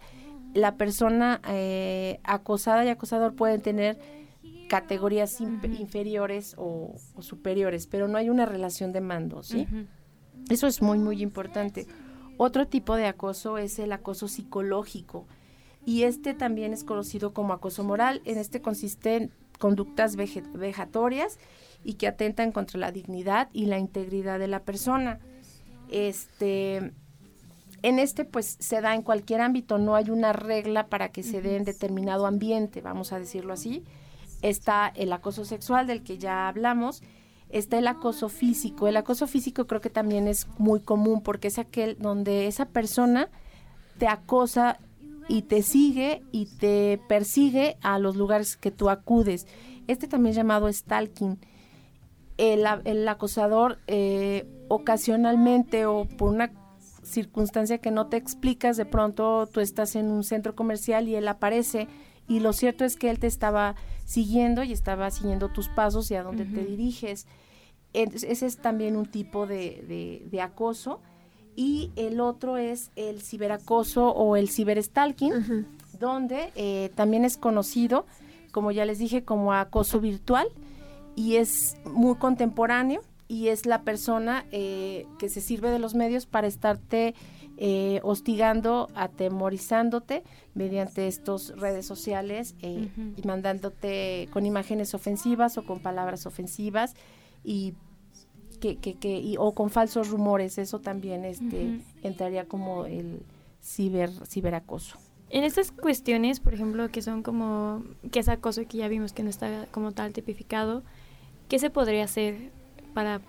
la 0.54 0.76
persona 0.76 1.42
eh, 1.48 2.20
acosada 2.24 2.86
y 2.86 2.90
acosador 2.90 3.36
pueden 3.36 3.62
tener 3.62 4.00
categorías 4.68 5.42
inferiores 5.42 6.56
o, 6.58 6.96
superiores, 7.20 7.88
pero 7.88 8.08
no 8.08 8.18
hay 8.18 8.30
una 8.30 8.46
relación 8.46 8.92
de 8.92 9.02
mando, 9.02 9.44
¿sí? 9.44 9.68
Eso 10.50 10.68
es 10.68 10.82
muy, 10.82 11.00
muy 11.00 11.22
importante. 11.22 11.88
Otro 12.38 12.68
tipo 12.68 12.96
de 12.96 13.06
acoso 13.08 13.58
es 13.58 13.80
el 13.80 13.92
acoso 13.92 14.28
psicológico 14.28 15.28
y 15.86 16.04
este 16.04 16.34
también 16.34 16.72
es 16.72 16.84
conocido 16.84 17.34
como 17.34 17.52
acoso 17.54 17.84
moral. 17.84 18.22
En 18.26 18.38
este 18.38 18.62
consisten 18.62 19.32
conductas 19.60 20.16
vejatorias 20.16 21.38
y 21.84 21.96
que 21.96 22.08
atentan 22.08 22.52
contra 22.52 22.80
la 22.80 22.92
dignidad 22.92 23.50
y 23.54 23.66
la 23.66 23.78
integridad 23.78 24.40
de 24.40 24.48
la 24.48 24.64
persona. 24.64 25.20
Este, 25.90 26.94
en 27.84 28.00
este 28.00 28.26
pues 28.26 28.58
se 28.60 28.82
da 28.82 28.96
en 28.96 29.02
cualquier 29.02 29.42
ámbito, 29.42 29.78
no 29.78 29.96
hay 29.96 30.10
una 30.10 30.34
regla 30.34 30.88
para 30.88 31.10
que 31.10 31.24
se 31.24 31.42
dé 31.42 31.56
en 31.56 31.64
determinado 31.64 32.26
ambiente, 32.26 32.82
vamos 32.82 33.14
a 33.14 33.20
decirlo 33.20 33.54
así. 33.54 33.84
Está 34.42 34.88
el 34.96 35.12
acoso 35.12 35.46
sexual 35.46 35.88
del 35.88 36.04
que 36.04 36.18
ya 36.18 36.48
hablamos, 36.48 37.04
está 37.50 37.78
el 37.78 37.88
acoso 37.88 38.30
físico. 38.30 38.88
El 38.88 38.98
acoso 38.98 39.28
físico 39.28 39.68
creo 39.68 39.82
que 39.82 39.90
también 39.90 40.28
es 40.28 40.48
muy 40.58 40.80
común 40.80 41.22
porque 41.22 41.50
es 41.50 41.60
aquel 41.60 41.98
donde 42.00 42.48
esa 42.48 42.66
persona 42.66 43.30
te 43.98 44.08
acosa 44.08 44.80
y 45.28 45.44
te 45.44 45.62
sigue 45.62 46.24
y 46.32 46.46
te 46.46 47.00
persigue 47.08 47.78
a 47.82 48.00
los 48.00 48.16
lugares 48.16 48.56
que 48.56 48.72
tú 48.72 48.90
acudes. 48.90 49.48
Este 49.88 50.08
también 50.08 50.36
llamado 50.36 50.72
stalking 50.72 51.40
el, 52.40 53.08
acosador 53.08 53.80
eh, 53.88 54.48
ocasionalmente 54.70 55.86
o 55.86 56.06
por 56.06 56.30
una 56.30 56.52
circunstancia 57.04 57.80
que 57.80 57.92
no 57.92 58.08
te 58.08 58.18
explicas, 58.18 58.78
de 58.78 58.86
pronto 58.86 59.48
tú 59.48 59.60
estás 59.60 59.96
en 59.96 60.12
un 60.12 60.24
centro 60.24 60.56
comercial 60.56 61.08
y 61.08 61.16
él 61.16 61.28
aparece 61.28 61.88
y 62.30 62.40
lo 62.42 62.54
cierto 62.54 62.86
es 62.86 62.96
que 62.96 63.10
él 63.10 63.20
te 63.20 63.28
estaba 63.28 63.76
siguiendo 64.06 64.64
y 64.64 64.72
estaba 64.72 65.10
siguiendo 65.10 65.50
tus 65.50 65.68
pasos 65.68 66.12
y 66.12 66.16
a 66.16 66.24
dónde 66.24 66.46
te 66.46 66.64
diriges. 66.64 67.26
ese 67.94 68.46
es 68.46 68.58
también 68.58 68.96
un 68.96 69.08
tipo 69.08 69.48
de, 69.48 70.28
de, 70.30 70.42
acoso. 70.42 71.02
Y 71.56 71.92
el 71.96 72.22
otro 72.22 72.58
es 72.58 72.92
el 72.96 73.22
ciberacoso 73.22 74.10
o 74.12 74.36
el 74.36 74.50
ciberstalking, 74.50 75.66
donde 76.00 76.54
eh, 76.56 76.92
también 76.96 77.26
es 77.26 77.36
conocido, 77.36 78.06
como 78.52 78.72
ya 78.72 78.86
les 78.86 79.00
dije, 79.00 79.24
como 79.24 79.52
acoso 79.52 80.00
virtual 80.00 80.48
y 81.16 81.36
es 81.36 81.76
muy 81.84 82.16
contemporáneo 82.16 83.02
y 83.30 83.50
es 83.50 83.68
la 83.68 83.84
persona 83.84 84.46
eh, 84.52 85.06
que 85.20 85.30
se 85.30 85.40
sirve 85.40 85.70
de 85.70 85.78
los 85.80 85.94
medios 85.94 86.26
para 86.26 86.48
estarte 86.48 87.14
eh, 87.58 88.00
hostigando, 88.04 88.90
atemorizándote 88.96 90.24
mediante 90.56 91.08
estas 91.08 91.50
redes 91.56 91.86
sociales 91.86 92.56
eh, 92.64 92.90
y 93.16 93.28
mandándote 93.28 94.28
con 94.34 94.48
imágenes 94.48 94.96
ofensivas 94.96 95.60
o 95.60 95.64
con 95.64 95.80
palabras 95.80 96.26
ofensivas 96.26 96.96
y 97.44 97.76
que, 98.60 98.78
que, 98.78 98.96
que 98.96 99.36
o 99.38 99.54
con 99.54 99.70
falsos 99.70 100.10
rumores. 100.10 100.58
Eso 100.58 100.80
también 100.80 101.24
este, 101.24 101.82
entraría 102.02 102.46
como 102.46 102.88
el 102.88 103.22
ciber, 103.62 104.10
ciberacoso. 104.26 104.98
En 105.30 105.44
estas 105.44 105.72
cuestiones, 105.72 106.40
por 106.40 106.56
ejemplo, 106.56 106.90
que 106.90 107.04
son 107.04 107.22
como, 107.22 107.84
que 108.12 108.22
es 108.22 108.28
acoso 108.28 108.62
y 108.62 108.66
que 108.66 108.80
ya 108.80 108.88
vimos 108.88 109.14
que 109.14 109.22
no 109.22 109.30
está 109.30 109.68
como 109.72 109.92
tal 109.92 110.14
tipificado, 110.14 110.82
¿Qué 111.50 111.58
se 111.58 111.72
podría 111.72 112.04
hacer 112.04 112.52
para 112.94 113.22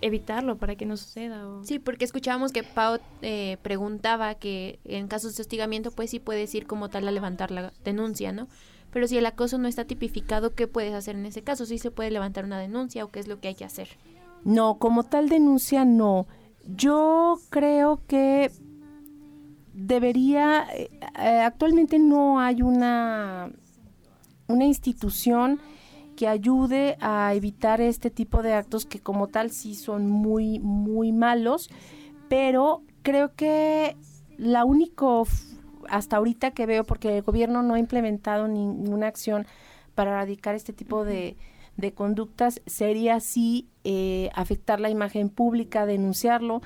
evitarlo, 0.00 0.56
para 0.56 0.76
que 0.76 0.86
no 0.86 0.96
suceda? 0.96 1.44
Sí, 1.62 1.78
porque 1.78 2.04
escuchábamos 2.04 2.52
que 2.52 2.62
Pau 2.62 2.98
eh, 3.22 3.56
preguntaba 3.62 4.34
que 4.34 4.78
en 4.84 5.08
casos 5.08 5.36
de 5.36 5.42
hostigamiento, 5.42 5.90
pues 5.90 6.10
sí 6.10 6.20
puedes 6.20 6.54
ir 6.54 6.66
como 6.66 6.88
tal 6.88 7.08
a 7.08 7.10
levantar 7.10 7.50
la 7.50 7.72
denuncia, 7.84 8.32
¿no? 8.32 8.48
Pero 8.90 9.08
si 9.08 9.18
el 9.18 9.26
acoso 9.26 9.58
no 9.58 9.68
está 9.68 9.84
tipificado, 9.84 10.54
¿qué 10.54 10.66
puedes 10.66 10.94
hacer 10.94 11.16
en 11.16 11.26
ese 11.26 11.42
caso? 11.42 11.66
¿Sí 11.66 11.78
se 11.78 11.90
puede 11.90 12.10
levantar 12.10 12.44
una 12.44 12.58
denuncia 12.58 13.04
o 13.04 13.08
qué 13.08 13.20
es 13.20 13.28
lo 13.28 13.40
que 13.40 13.48
hay 13.48 13.54
que 13.54 13.64
hacer? 13.64 13.88
No, 14.44 14.78
como 14.78 15.02
tal 15.02 15.28
denuncia 15.28 15.84
no. 15.84 16.26
Yo 16.64 17.38
creo 17.50 18.00
que 18.06 18.50
debería, 19.72 20.66
eh, 20.74 20.88
eh, 21.20 21.40
actualmente 21.40 21.98
no 21.98 22.40
hay 22.40 22.62
una, 22.62 23.50
una 24.48 24.64
institución 24.64 25.60
que 26.16 26.28
ayude 26.28 26.96
a 27.00 27.34
evitar 27.34 27.80
este 27.80 28.10
tipo 28.10 28.42
de 28.42 28.54
actos 28.54 28.86
que 28.86 29.00
como 29.00 29.28
tal 29.28 29.50
sí 29.50 29.74
son 29.74 30.08
muy, 30.08 30.58
muy 30.58 31.12
malos, 31.12 31.70
pero 32.28 32.82
creo 33.02 33.34
que 33.34 33.96
la 34.36 34.64
único 34.64 35.26
hasta 35.88 36.16
ahorita 36.16 36.50
que 36.50 36.66
veo, 36.66 36.84
porque 36.84 37.18
el 37.18 37.22
gobierno 37.22 37.62
no 37.62 37.74
ha 37.74 37.78
implementado 37.78 38.48
ninguna 38.48 39.06
acción 39.06 39.46
para 39.94 40.10
erradicar 40.10 40.54
este 40.54 40.72
tipo 40.72 41.04
de, 41.04 41.36
de 41.76 41.92
conductas, 41.92 42.60
sería 42.66 43.16
así 43.16 43.68
eh, 43.84 44.30
afectar 44.34 44.80
la 44.80 44.90
imagen 44.90 45.28
pública, 45.28 45.86
denunciarlo 45.86 46.60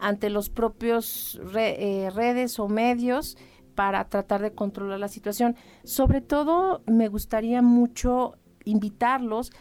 ante 0.00 0.30
los 0.30 0.50
propios 0.50 1.40
eh, 1.56 2.10
redes 2.14 2.58
o 2.58 2.68
medios 2.68 3.36
para 3.74 4.04
tratar 4.08 4.42
de 4.42 4.52
controlar 4.52 5.00
la 5.00 5.08
situación. 5.08 5.56
Sobre 5.84 6.20
todo, 6.20 6.82
me 6.86 7.08
gustaría 7.08 7.62
mucho 7.62 8.34
invitarlos 8.64 9.52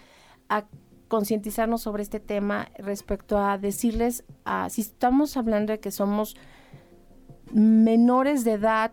a 0.49 0.65
concientizarnos 1.07 1.81
sobre 1.81 2.03
este 2.03 2.19
tema 2.19 2.69
respecto 2.77 3.37
a 3.37 3.57
decirles, 3.57 4.23
a, 4.45 4.69
si 4.69 4.81
estamos 4.81 5.37
hablando 5.37 5.71
de 5.71 5.79
que 5.79 5.91
somos 5.91 6.35
menores 7.51 8.43
de 8.43 8.53
edad 8.53 8.91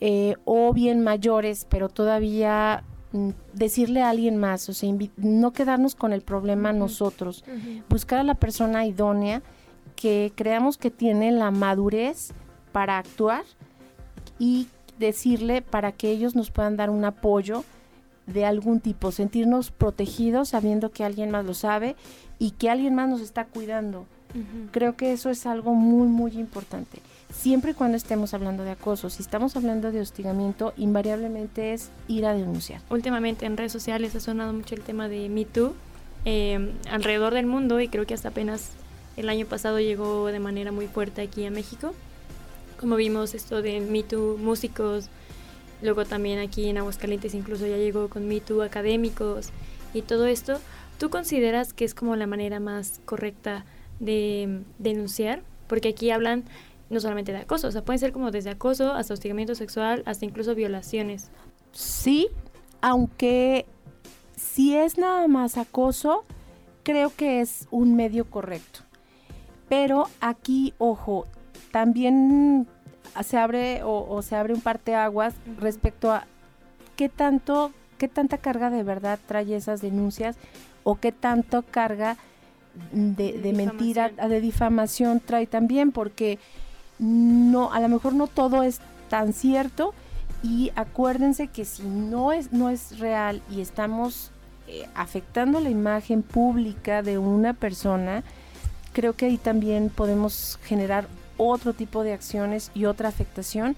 eh, 0.00 0.34
o 0.44 0.72
bien 0.72 1.04
mayores, 1.04 1.66
pero 1.68 1.88
todavía 1.88 2.82
mm, 3.12 3.30
decirle 3.52 4.02
a 4.02 4.10
alguien 4.10 4.36
más, 4.36 4.68
o 4.68 4.72
sea, 4.72 4.92
no 5.16 5.52
quedarnos 5.52 5.94
con 5.94 6.12
el 6.12 6.22
problema 6.22 6.72
nosotros, 6.72 7.44
buscar 7.88 8.18
a 8.18 8.24
la 8.24 8.34
persona 8.34 8.84
idónea 8.86 9.42
que 9.94 10.32
creamos 10.34 10.78
que 10.78 10.90
tiene 10.90 11.30
la 11.30 11.50
madurez 11.50 12.32
para 12.72 12.98
actuar 12.98 13.44
y 14.38 14.68
decirle 14.98 15.62
para 15.62 15.92
que 15.92 16.10
ellos 16.10 16.34
nos 16.34 16.50
puedan 16.50 16.76
dar 16.76 16.90
un 16.90 17.04
apoyo 17.04 17.64
de 18.32 18.44
algún 18.44 18.80
tipo, 18.80 19.12
sentirnos 19.12 19.70
protegidos 19.70 20.50
sabiendo 20.50 20.90
que 20.90 21.04
alguien 21.04 21.30
más 21.30 21.44
lo 21.44 21.54
sabe 21.54 21.96
y 22.38 22.52
que 22.52 22.70
alguien 22.70 22.94
más 22.94 23.08
nos 23.08 23.20
está 23.20 23.44
cuidando. 23.44 24.06
Creo 24.70 24.96
que 24.96 25.12
eso 25.12 25.28
es 25.28 25.44
algo 25.44 25.74
muy, 25.74 26.06
muy 26.06 26.32
importante. 26.38 27.00
Siempre 27.32 27.72
y 27.72 27.74
cuando 27.74 27.96
estemos 27.96 28.32
hablando 28.32 28.62
de 28.62 28.70
acoso, 28.70 29.10
si 29.10 29.22
estamos 29.22 29.56
hablando 29.56 29.90
de 29.90 30.00
hostigamiento, 30.00 30.72
invariablemente 30.76 31.72
es 31.72 31.90
ir 32.06 32.26
a 32.26 32.34
denunciar. 32.34 32.80
Últimamente 32.90 33.46
en 33.46 33.56
redes 33.56 33.72
sociales 33.72 34.14
ha 34.14 34.20
sonado 34.20 34.52
mucho 34.52 34.74
el 34.74 34.82
tema 34.82 35.08
de 35.08 35.28
Me 35.28 35.44
Too 35.44 35.74
eh, 36.24 36.74
alrededor 36.90 37.34
del 37.34 37.46
mundo 37.46 37.80
y 37.80 37.88
creo 37.88 38.06
que 38.06 38.14
hasta 38.14 38.28
apenas 38.28 38.70
el 39.16 39.28
año 39.28 39.46
pasado 39.46 39.80
llegó 39.80 40.26
de 40.26 40.38
manera 40.38 40.70
muy 40.70 40.86
fuerte 40.86 41.22
aquí 41.22 41.44
a 41.44 41.50
México. 41.50 41.92
Como 42.78 42.96
vimos 42.96 43.34
esto 43.34 43.62
de 43.62 43.80
Me 43.80 44.02
Too 44.02 44.38
músicos, 44.38 45.08
luego 45.82 46.04
también 46.04 46.38
aquí 46.38 46.68
en 46.68 46.78
Aguascalientes 46.78 47.34
incluso 47.34 47.66
ya 47.66 47.76
llegó 47.76 48.08
con 48.08 48.28
Me 48.28 48.40
Too 48.40 48.62
académicos 48.62 49.50
y 49.94 50.02
todo 50.02 50.26
esto. 50.26 50.58
¿Tú 50.98 51.10
consideras 51.10 51.72
que 51.72 51.84
es 51.84 51.94
como 51.94 52.16
la 52.16 52.26
manera 52.26 52.60
más 52.60 53.00
correcta 53.04 53.64
de 53.98 54.62
denunciar? 54.78 55.42
Porque 55.66 55.88
aquí 55.88 56.10
hablan 56.10 56.44
no 56.90 57.00
solamente 57.00 57.32
de 57.32 57.38
acoso, 57.38 57.68
o 57.68 57.70
sea, 57.70 57.84
puede 57.84 58.00
ser 58.00 58.12
como 58.12 58.30
desde 58.30 58.50
acoso 58.50 58.92
hasta 58.92 59.14
hostigamiento 59.14 59.54
sexual, 59.54 60.02
hasta 60.06 60.24
incluso 60.24 60.54
violaciones. 60.54 61.30
Sí, 61.72 62.28
aunque 62.80 63.64
si 64.36 64.76
es 64.76 64.98
nada 64.98 65.28
más 65.28 65.56
acoso, 65.56 66.24
creo 66.82 67.12
que 67.14 67.40
es 67.40 67.68
un 67.70 67.94
medio 67.94 68.24
correcto. 68.28 68.80
Pero 69.68 70.08
aquí, 70.20 70.74
ojo, 70.78 71.26
también 71.70 72.66
se 73.22 73.36
abre 73.36 73.82
o, 73.84 74.22
se 74.22 74.36
abre 74.36 74.54
un 74.54 74.60
parteaguas 74.60 75.34
respecto 75.58 76.12
a 76.12 76.26
qué 76.96 77.08
tanto, 77.08 77.72
qué 77.98 78.08
tanta 78.08 78.38
carga 78.38 78.70
de 78.70 78.82
verdad 78.82 79.18
trae 79.26 79.54
esas 79.54 79.80
denuncias 79.80 80.36
o 80.84 80.96
qué 80.96 81.12
tanto 81.12 81.62
carga 81.62 82.16
de, 82.92 83.52
mentira, 83.54 84.10
de 84.10 84.40
difamación 84.40 85.20
trae 85.20 85.46
también, 85.46 85.92
porque 85.92 86.38
no, 86.98 87.72
a 87.72 87.80
lo 87.80 87.88
mejor 87.88 88.14
no 88.14 88.26
todo 88.26 88.62
es 88.62 88.80
tan 89.08 89.32
cierto 89.32 89.92
y 90.42 90.72
acuérdense 90.76 91.48
que 91.48 91.64
si 91.64 91.82
no 91.82 92.32
es, 92.32 92.52
no 92.52 92.70
es 92.70 92.98
real 92.98 93.42
y 93.50 93.60
estamos 93.60 94.30
eh, 94.68 94.86
afectando 94.94 95.60
la 95.60 95.70
imagen 95.70 96.22
pública 96.22 97.02
de 97.02 97.18
una 97.18 97.54
persona, 97.54 98.22
creo 98.92 99.14
que 99.14 99.26
ahí 99.26 99.36
también 99.36 99.90
podemos 99.90 100.58
generar 100.62 101.08
otro 101.48 101.72
tipo 101.72 102.04
de 102.04 102.12
acciones 102.12 102.70
y 102.74 102.84
otra 102.84 103.08
afectación 103.08 103.76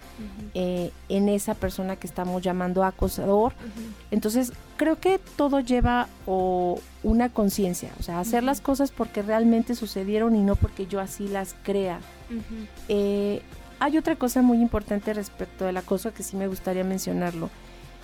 eh, 0.55 0.91
en 1.09 1.29
esa 1.29 1.55
persona 1.55 1.97
que 1.97 2.07
estamos 2.07 2.43
llamando 2.43 2.83
acosador. 2.85 3.53
Entonces, 4.11 4.53
creo 4.77 4.99
que 4.99 5.21
todo 5.37 5.61
lleva 5.61 6.09
o 6.27 6.81
una 7.05 7.29
conciencia, 7.29 7.91
o 8.01 8.03
sea, 8.03 8.19
hacer 8.19 8.43
las 8.43 8.61
cosas 8.61 8.91
porque 8.91 9.23
realmente 9.23 9.75
sucedieron 9.75 10.35
y 10.35 10.43
no 10.43 10.57
porque 10.57 10.87
yo 10.87 11.01
así 11.01 11.29
las 11.29 11.55
crea. 11.63 12.01
Eh, 12.89 13.43
hay 13.79 13.99
otra 13.99 14.17
cosa 14.17 14.43
muy 14.43 14.59
importante 14.59 15.15
respecto 15.15 15.65
del 15.65 15.77
acoso 15.77 16.13
que 16.13 16.23
sí 16.23 16.37
me 16.37 16.49
gustaría 16.49 16.85
mencionarlo. 16.85 17.49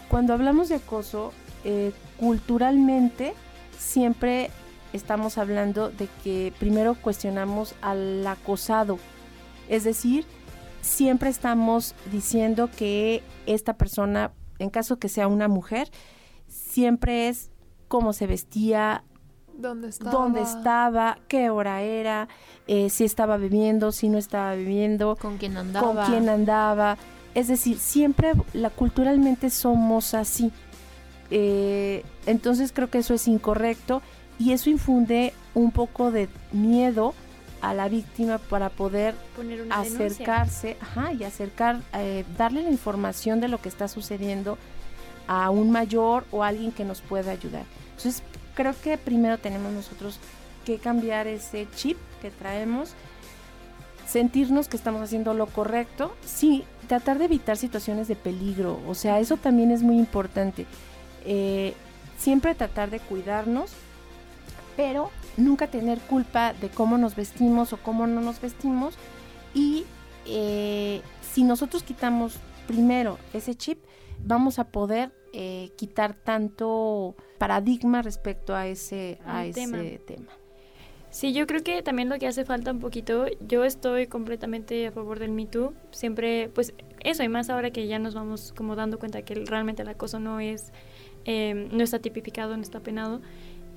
Cuando 0.08 0.32
hablamos 0.32 0.68
de 0.68 0.76
acoso, 0.76 1.32
eh, 1.64 1.92
culturalmente 2.18 3.34
siempre 3.76 4.50
estamos 4.92 5.38
hablando 5.38 5.90
de 5.90 6.08
que 6.22 6.52
primero 6.58 6.94
cuestionamos 6.94 7.74
al 7.82 8.26
acosado. 8.26 8.98
Es 9.68 9.84
decir, 9.84 10.24
siempre 10.80 11.30
estamos 11.30 11.94
diciendo 12.10 12.70
que 12.74 13.22
esta 13.46 13.74
persona, 13.74 14.32
en 14.58 14.70
caso 14.70 14.98
que 14.98 15.08
sea 15.08 15.28
una 15.28 15.48
mujer, 15.48 15.90
siempre 16.46 17.28
es 17.28 17.50
cómo 17.88 18.12
se 18.12 18.26
vestía, 18.26 19.04
dónde 19.56 19.88
estaba, 19.88 20.10
dónde 20.12 20.42
estaba 20.42 21.18
qué 21.28 21.50
hora 21.50 21.82
era, 21.82 22.28
eh, 22.66 22.90
si 22.90 23.04
estaba 23.04 23.36
bebiendo, 23.36 23.92
si 23.92 24.08
no 24.08 24.18
estaba 24.18 24.54
bebiendo, 24.54 25.16
con 25.16 25.38
quién 25.38 25.56
andaba. 25.56 25.86
Con 25.86 26.12
quién 26.12 26.28
andaba. 26.28 26.96
Es 27.34 27.48
decir, 27.48 27.78
siempre 27.78 28.32
la 28.52 28.70
culturalmente 28.70 29.50
somos 29.50 30.14
así. 30.14 30.50
Eh, 31.30 32.04
entonces 32.26 32.72
creo 32.72 32.88
que 32.88 32.98
eso 32.98 33.12
es 33.12 33.28
incorrecto 33.28 34.00
y 34.38 34.52
eso 34.52 34.70
infunde 34.70 35.34
un 35.54 35.72
poco 35.72 36.10
de 36.10 36.28
miedo 36.52 37.12
a 37.60 37.74
la 37.74 37.88
víctima 37.88 38.38
para 38.38 38.70
poder 38.70 39.14
acercarse 39.70 40.76
y 41.18 41.24
acercar, 41.24 41.80
eh, 41.94 42.24
darle 42.36 42.62
la 42.62 42.70
información 42.70 43.40
de 43.40 43.48
lo 43.48 43.60
que 43.60 43.68
está 43.68 43.88
sucediendo 43.88 44.58
a 45.26 45.50
un 45.50 45.70
mayor 45.70 46.24
o 46.30 46.42
alguien 46.42 46.72
que 46.72 46.84
nos 46.84 47.00
pueda 47.00 47.32
ayudar. 47.32 47.64
Entonces, 47.90 48.22
creo 48.54 48.74
que 48.82 48.96
primero 48.96 49.38
tenemos 49.38 49.72
nosotros 49.72 50.18
que 50.64 50.78
cambiar 50.78 51.26
ese 51.26 51.66
chip 51.74 51.96
que 52.20 52.30
traemos, 52.30 52.94
sentirnos 54.06 54.68
que 54.68 54.76
estamos 54.76 55.02
haciendo 55.02 55.34
lo 55.34 55.46
correcto, 55.46 56.14
sí, 56.24 56.64
tratar 56.88 57.18
de 57.18 57.26
evitar 57.26 57.56
situaciones 57.56 58.08
de 58.08 58.16
peligro, 58.16 58.80
o 58.86 58.94
sea, 58.94 59.20
eso 59.20 59.36
también 59.36 59.70
es 59.70 59.82
muy 59.82 59.98
importante. 59.98 60.66
Eh, 61.24 61.74
siempre 62.16 62.54
tratar 62.54 62.90
de 62.90 63.00
cuidarnos, 63.00 63.72
pero 64.78 65.10
nunca 65.36 65.66
tener 65.66 65.98
culpa 65.98 66.52
de 66.52 66.68
cómo 66.68 66.98
nos 66.98 67.16
vestimos 67.16 67.72
o 67.72 67.78
cómo 67.78 68.06
no 68.06 68.20
nos 68.20 68.40
vestimos. 68.40 68.94
Y 69.52 69.84
eh, 70.24 71.02
si 71.20 71.42
nosotros 71.42 71.82
quitamos 71.82 72.36
primero 72.68 73.18
ese 73.34 73.56
chip, 73.56 73.80
vamos 74.24 74.60
a 74.60 74.68
poder 74.70 75.10
eh, 75.32 75.72
quitar 75.76 76.14
tanto 76.14 77.16
paradigma 77.38 78.02
respecto 78.02 78.54
a 78.54 78.68
ese, 78.68 79.18
a 79.26 79.46
ese 79.46 80.00
tema. 80.06 80.30
Sí, 81.10 81.32
yo 81.32 81.48
creo 81.48 81.64
que 81.64 81.82
también 81.82 82.08
lo 82.08 82.16
que 82.20 82.28
hace 82.28 82.44
falta 82.44 82.70
un 82.70 82.78
poquito, 82.78 83.26
yo 83.40 83.64
estoy 83.64 84.06
completamente 84.06 84.86
a 84.86 84.92
favor 84.92 85.18
del 85.18 85.32
Me 85.32 85.46
Too, 85.46 85.74
siempre, 85.90 86.50
pues 86.54 86.72
eso, 87.00 87.24
y 87.24 87.28
más 87.28 87.50
ahora 87.50 87.72
que 87.72 87.88
ya 87.88 87.98
nos 87.98 88.14
vamos 88.14 88.54
como 88.56 88.76
dando 88.76 89.00
cuenta 89.00 89.22
que 89.22 89.34
realmente 89.34 89.82
el 89.82 89.88
acoso 89.88 90.20
no 90.20 90.38
es, 90.38 90.72
eh, 91.24 91.68
no 91.72 91.82
está 91.82 91.98
tipificado, 91.98 92.56
no 92.56 92.62
está 92.62 92.78
penado, 92.78 93.20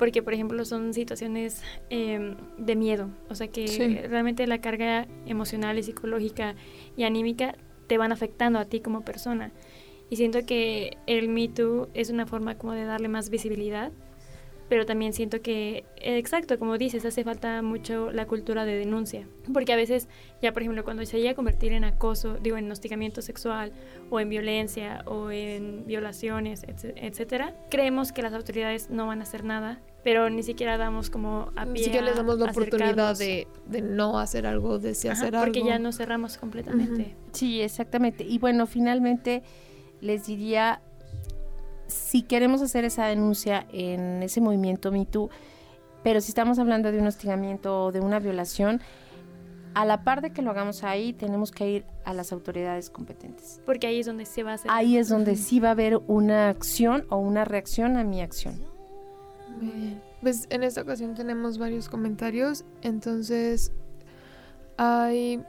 porque 0.01 0.23
por 0.23 0.33
ejemplo 0.33 0.65
son 0.65 0.95
situaciones 0.95 1.61
em, 1.91 2.35
de 2.57 2.75
miedo, 2.75 3.11
o 3.29 3.35
sea 3.35 3.49
que 3.49 4.03
realmente 4.09 4.47
la 4.47 4.59
carga 4.59 5.07
emocional 5.27 5.77
y 5.77 5.83
psicológica 5.83 6.55
y 6.97 7.03
anímica 7.03 7.53
te 7.85 7.99
van 7.99 8.11
afectando 8.11 8.57
a 8.57 8.65
ti 8.65 8.79
como 8.79 9.01
persona. 9.01 9.51
Y 10.09 10.15
siento 10.15 10.43
que 10.43 10.97
el 11.05 11.29
Me 11.29 11.49
Too 11.49 11.89
es 11.93 12.09
una 12.09 12.25
forma 12.25 12.57
como 12.57 12.73
de 12.73 12.85
darle 12.85 13.09
más 13.09 13.29
visibilidad 13.29 13.91
pero 14.71 14.85
también 14.85 15.11
siento 15.11 15.41
que, 15.41 15.83
exacto, 15.97 16.57
como 16.57 16.77
dices, 16.77 17.03
hace 17.03 17.25
falta 17.25 17.61
mucho 17.61 18.09
la 18.13 18.25
cultura 18.25 18.63
de 18.63 18.77
denuncia, 18.77 19.27
porque 19.53 19.73
a 19.73 19.75
veces 19.75 20.07
ya, 20.41 20.53
por 20.53 20.61
ejemplo, 20.61 20.85
cuando 20.85 21.05
se 21.05 21.17
llega 21.17 21.31
a 21.31 21.35
convertir 21.35 21.73
en 21.73 21.83
acoso, 21.83 22.37
digo, 22.41 22.55
en 22.55 22.71
hostigamiento 22.71 23.21
sexual 23.21 23.73
o 24.09 24.21
en 24.21 24.29
violencia 24.29 25.03
o 25.07 25.29
en 25.29 25.85
violaciones, 25.85 26.63
etcétera, 26.63 27.53
creemos 27.69 28.13
que 28.13 28.21
las 28.21 28.31
autoridades 28.31 28.89
no 28.89 29.07
van 29.07 29.19
a 29.19 29.23
hacer 29.23 29.43
nada, 29.43 29.81
pero 30.03 30.29
ni 30.29 30.43
siquiera 30.43 30.77
damos 30.77 31.09
como 31.09 31.51
a 31.55 31.63
pie 31.63 31.73
Ni 31.73 31.83
siquiera 31.83 32.05
les 32.05 32.15
damos 32.15 32.39
la 32.39 32.51
oportunidad 32.51 33.17
de, 33.17 33.47
de, 33.67 33.81
no 33.81 34.19
hacer 34.19 34.47
algo, 34.47 34.79
de 34.79 34.95
sí 34.95 35.07
hacer 35.07 35.35
algo. 35.35 35.45
Porque 35.45 35.63
ya 35.63 35.79
nos 35.79 35.97
cerramos 35.97 36.37
completamente. 36.37 37.15
Sí, 37.33 37.61
exactamente. 37.61 38.23
Y 38.23 38.39
bueno, 38.39 38.65
finalmente 38.67 39.43
les 40.01 40.25
diría 40.25 40.81
si 41.87 42.23
queremos 42.23 42.61
hacer 42.61 42.85
esa 42.85 43.05
denuncia 43.07 43.67
en 43.71 44.23
ese 44.23 44.41
movimiento 44.41 44.91
MeToo, 44.91 45.29
pero 46.03 46.21
si 46.21 46.31
estamos 46.31 46.57
hablando 46.57 46.91
de 46.91 46.99
un 46.99 47.07
hostigamiento 47.07 47.85
o 47.85 47.91
de 47.91 47.99
una 47.99 48.19
violación, 48.19 48.81
a 49.73 49.85
la 49.85 50.03
par 50.03 50.21
de 50.21 50.31
que 50.31 50.41
lo 50.41 50.51
hagamos 50.51 50.83
ahí, 50.83 51.13
tenemos 51.13 51.51
que 51.51 51.69
ir 51.69 51.85
a 52.03 52.13
las 52.13 52.31
autoridades 52.31 52.89
competentes. 52.89 53.61
Porque 53.65 53.87
ahí 53.87 53.99
es 53.99 54.05
donde 54.05 54.25
se 54.25 54.43
va 54.43 54.51
a 54.51 54.53
hacer. 54.55 54.71
Ahí 54.71 54.97
es 54.97 55.09
donde 55.09 55.35
sí 55.35 55.59
va 55.59 55.69
a 55.69 55.71
haber 55.71 55.97
una 56.07 56.49
acción 56.49 57.05
o 57.09 57.17
una 57.17 57.45
reacción 57.45 57.97
a 57.97 58.03
mi 58.03 58.21
acción. 58.21 58.70
Muy 59.61 59.71
bien. 59.71 60.01
Pues 60.21 60.47
en 60.49 60.63
esta 60.63 60.81
ocasión 60.81 61.13
tenemos 61.13 61.57
varios 61.57 61.87
comentarios, 61.87 62.65
entonces 62.81 63.71
hay 64.77 65.43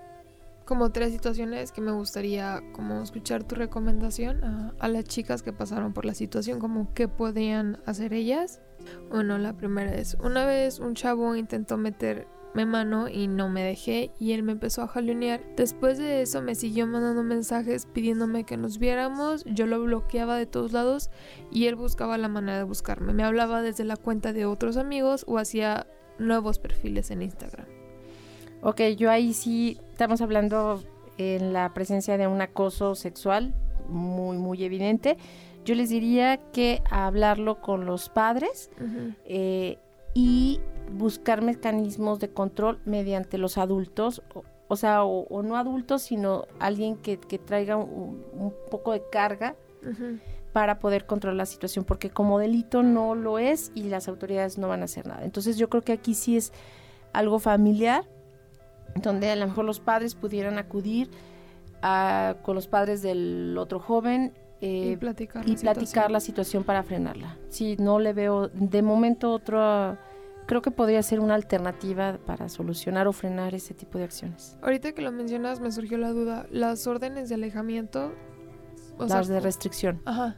como 0.65 0.93
tres 0.93 1.13
situaciones 1.13 1.73
que 1.73 1.81
me 1.81 1.93
gustaría 1.93 2.63
como 2.73 3.03
escuchar 3.03 3.43
tu 3.43 3.55
recomendación 3.55 4.45
a, 4.45 4.75
a, 4.79 4.89
las 4.89 5.05
chicas 5.05 5.43
que 5.43 5.53
pasaron 5.53 5.93
por 5.93 6.05
la 6.05 6.15
situación, 6.15 6.61
como 6.61 6.93
qué 6.95 7.09
podían 7.09 7.79
hacer 7.85 8.15
ellas. 8.15 8.61
Bueno, 9.11 9.39
la 9.39 9.55
primera 9.55 9.95
es, 9.95 10.17
una 10.23 10.47
vez 10.47 10.79
un 10.79 10.95
chavo 10.95 11.35
intentó 11.35 11.77
meterme 12.55 12.67
mano 12.67 13.09
y 13.09 13.29
no 13.29 13.49
me 13.49 13.63
dejé 13.63 14.11
y 14.19 14.33
él 14.33 14.43
me 14.43 14.53
empezó 14.53 14.83
a 14.83 14.89
jalonear. 14.89 15.41
Después 15.57 15.99
de 15.99 16.23
eso 16.23 16.43
me 16.43 16.55
siguió 16.55 16.87
mandando 16.87 17.23
mensajes 17.23 17.87
pidiéndome 17.87 18.45
que 18.45 18.57
nos 18.57 18.79
viéramos, 18.79 19.45
yo 19.47 19.67
lo 19.67 19.83
bloqueaba 19.83 20.37
de 20.37 20.47
todos 20.47 20.73
lados 20.73 21.11
y 21.51 21.67
él 21.67 21.77
buscaba 21.77 22.19
la 22.19 22.29
manera 22.29 22.59
de 22.59 22.65
buscarme. 22.65 23.13
Me 23.13 23.25
hablaba 23.25 23.63
desde 23.63 23.85
la 23.85 23.97
cuenta 23.97 24.33
de 24.33 24.47
otros 24.47 24.77
amigos 24.77 25.25
o 25.27 25.39
hacía 25.39 25.87
nuevos 26.19 26.59
perfiles 26.59 27.11
en 27.11 27.23
Instagram. 27.23 27.67
Ok, 28.63 28.81
yo 28.97 29.11
ahí 29.11 29.33
sí 29.33 29.79
estamos 29.91 30.21
hablando 30.21 30.83
en 31.19 31.53
la 31.53 31.73
presencia 31.75 32.17
de 32.17 32.27
un 32.27 32.41
acoso 32.41 32.95
sexual 32.95 33.55
muy, 33.89 34.37
muy 34.39 34.63
evidente. 34.65 35.17
Yo 35.65 35.75
les 35.75 35.91
diría 35.91 36.39
que 36.53 36.83
hablarlo 36.91 37.61
con 37.61 37.87
los 37.87 38.09
padres 38.09 38.71
uh 38.81 38.85
-huh. 38.85 39.15
eh, 39.27 39.79
y 40.15 40.61
buscar 40.93 41.43
mecanismos 41.43 42.19
de 42.19 42.31
control 42.31 42.81
mediante 42.85 43.39
los 43.39 43.59
adultos, 43.59 44.23
o, 44.35 44.45
o 44.69 44.77
sea, 44.77 45.05
o, 45.05 45.27
o, 45.29 45.43
no 45.43 45.57
adultos, 45.57 46.03
sino 46.03 46.47
alguien 46.59 46.97
que, 46.97 47.19
que 47.19 47.39
traiga 47.39 47.77
un, 47.77 48.25
un, 48.33 48.55
poco 48.71 48.93
de 48.93 49.03
carga 49.11 49.55
uh 49.83 49.87
-huh. 49.87 50.21
para 50.53 50.79
poder 50.79 51.07
controlar 51.07 51.37
la 51.37 51.47
situación, 51.47 51.85
porque 51.85 52.11
como 52.11 52.39
delito 52.39 52.83
no 52.83 53.15
lo 53.15 53.39
es 53.39 53.73
y 53.75 53.85
las 53.85 54.09
autoridades 54.09 54.59
no 54.59 54.69
van 54.69 54.83
a 54.83 54.85
hacer 54.85 55.07
nada. 55.07 55.25
Entonces 55.25 55.57
yo 55.57 55.69
creo 55.69 55.83
que 55.83 55.93
aquí 55.93 56.15
sí 56.15 56.37
es 56.37 56.53
algo 57.13 57.39
familiar 57.39 58.05
donde 58.97 59.31
a 59.31 59.37
lo 59.37 59.47
mejor 59.47 59.65
los 59.65 59.81
padres 59.81 60.15
pudieran 60.15 60.59
acudir 60.59 61.11
a, 61.83 62.37
con 62.43 62.55
los 62.55 62.69
padres 62.69 63.03
del 63.03 63.57
otro 63.59 63.81
joven 63.81 64.33
eh, 64.61 64.93
y 64.93 64.97
platicar, 64.97 65.47
y 65.49 65.57
la, 65.57 65.61
platicar 65.61 65.87
situación. 65.87 66.13
la 66.13 66.21
situación 66.21 66.65
para 66.65 66.83
frenarla. 66.83 67.37
Sí, 67.49 67.77
no 67.79 67.99
le 67.99 68.13
veo 68.13 68.49
de 68.49 68.83
momento 68.83 69.33
otro, 69.33 69.97
creo 70.47 70.63
que 70.63 70.71
podría 70.71 71.03
ser 71.03 71.21
una 71.21 71.35
alternativa 71.35 72.19
para 72.27 72.49
solucionar 72.49 73.07
o 73.09 73.13
frenar 73.13 73.55
ese 73.55 73.75
tipo 73.75 73.99
de 73.99 74.05
acciones. 74.05 74.57
Ahorita 74.63 74.93
que 74.93 75.03
lo 75.03 75.13
mencionas 75.13 75.61
me 75.61 75.71
surgió 75.71 75.99
la 75.99 76.11
duda, 76.11 76.47
las 76.51 76.87
órdenes 76.87 77.29
de 77.29 77.37
alejamiento, 77.37 78.13
o 78.99 79.07
las 79.07 79.27
sea, 79.27 79.35
de 79.35 79.41
restricción. 79.41 80.03
Ajá. 80.05 80.37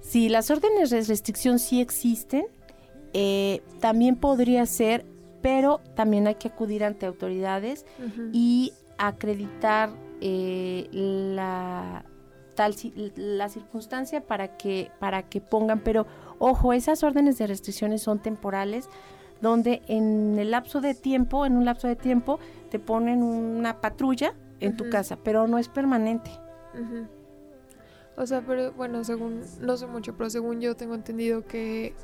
Sí, 0.00 0.30
las 0.30 0.50
órdenes 0.50 0.90
de 0.90 1.02
restricción 1.02 1.58
sí 1.58 1.80
existen. 1.82 2.46
Eh, 3.12 3.62
también 3.80 4.16
podría 4.16 4.64
ser 4.64 5.04
pero 5.42 5.80
también 5.94 6.26
hay 6.26 6.34
que 6.36 6.48
acudir 6.48 6.84
ante 6.84 7.06
autoridades 7.06 7.86
uh 7.98 8.02
-huh. 8.02 8.30
y 8.32 8.72
acreditar 8.96 9.90
eh, 10.20 10.88
la 10.92 12.04
tal 12.54 12.74
la 13.14 13.48
circunstancia 13.48 14.26
para 14.26 14.56
que 14.56 14.90
para 14.98 15.22
que 15.22 15.40
pongan 15.40 15.80
pero 15.80 16.06
ojo 16.40 16.72
esas 16.72 17.04
órdenes 17.04 17.38
de 17.38 17.46
restricciones 17.46 18.02
son 18.02 18.18
temporales 18.18 18.88
donde 19.40 19.82
en 19.86 20.38
el 20.38 20.50
lapso 20.50 20.80
de 20.80 20.94
tiempo 20.94 21.46
en 21.46 21.56
un 21.56 21.64
lapso 21.64 21.88
de 21.88 21.96
tiempo 21.96 22.38
te 22.70 22.78
ponen 22.78 23.22
una 23.22 23.80
patrulla 23.80 24.34
en 24.60 24.72
uh 24.72 24.74
-huh. 24.74 24.76
tu 24.76 24.90
casa 24.90 25.16
pero 25.22 25.46
no 25.46 25.58
es 25.58 25.68
permanente 25.68 26.30
uh 26.74 26.78
-huh. 26.78 27.08
o 28.16 28.26
sea 28.26 28.42
pero 28.46 28.72
bueno 28.72 29.04
según 29.04 29.42
no 29.60 29.76
sé 29.76 29.86
mucho 29.86 30.16
pero 30.16 30.28
según 30.30 30.60
yo 30.60 30.74
tengo 30.74 30.94
entendido 30.94 31.44
que 31.46 31.94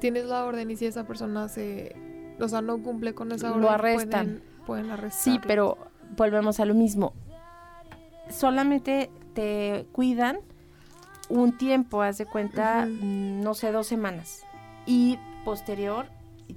tienes 0.00 0.26
la 0.26 0.44
orden 0.44 0.70
y 0.70 0.76
si 0.76 0.86
esa 0.86 1.06
persona 1.06 1.48
se 1.48 1.94
o 2.40 2.48
sea, 2.48 2.62
no 2.62 2.82
cumple 2.82 3.14
con 3.14 3.32
esa 3.32 3.50
orden. 3.50 3.62
Lo 3.62 3.70
arrestan. 3.70 4.26
Pueden, 4.26 4.42
pueden 4.66 4.90
arrestar. 4.90 5.22
Sí, 5.22 5.40
pero 5.46 5.78
volvemos 6.16 6.60
a 6.60 6.64
lo 6.64 6.74
mismo. 6.74 7.14
Solamente 8.28 9.10
te 9.34 9.86
cuidan 9.92 10.38
un 11.28 11.56
tiempo, 11.56 12.02
haz 12.02 12.18
de 12.18 12.26
cuenta, 12.26 12.86
uh 12.86 12.90
-huh. 12.90 13.42
no 13.42 13.54
sé, 13.54 13.72
dos 13.72 13.86
semanas. 13.86 14.42
Y 14.86 15.18
posterior 15.44 16.06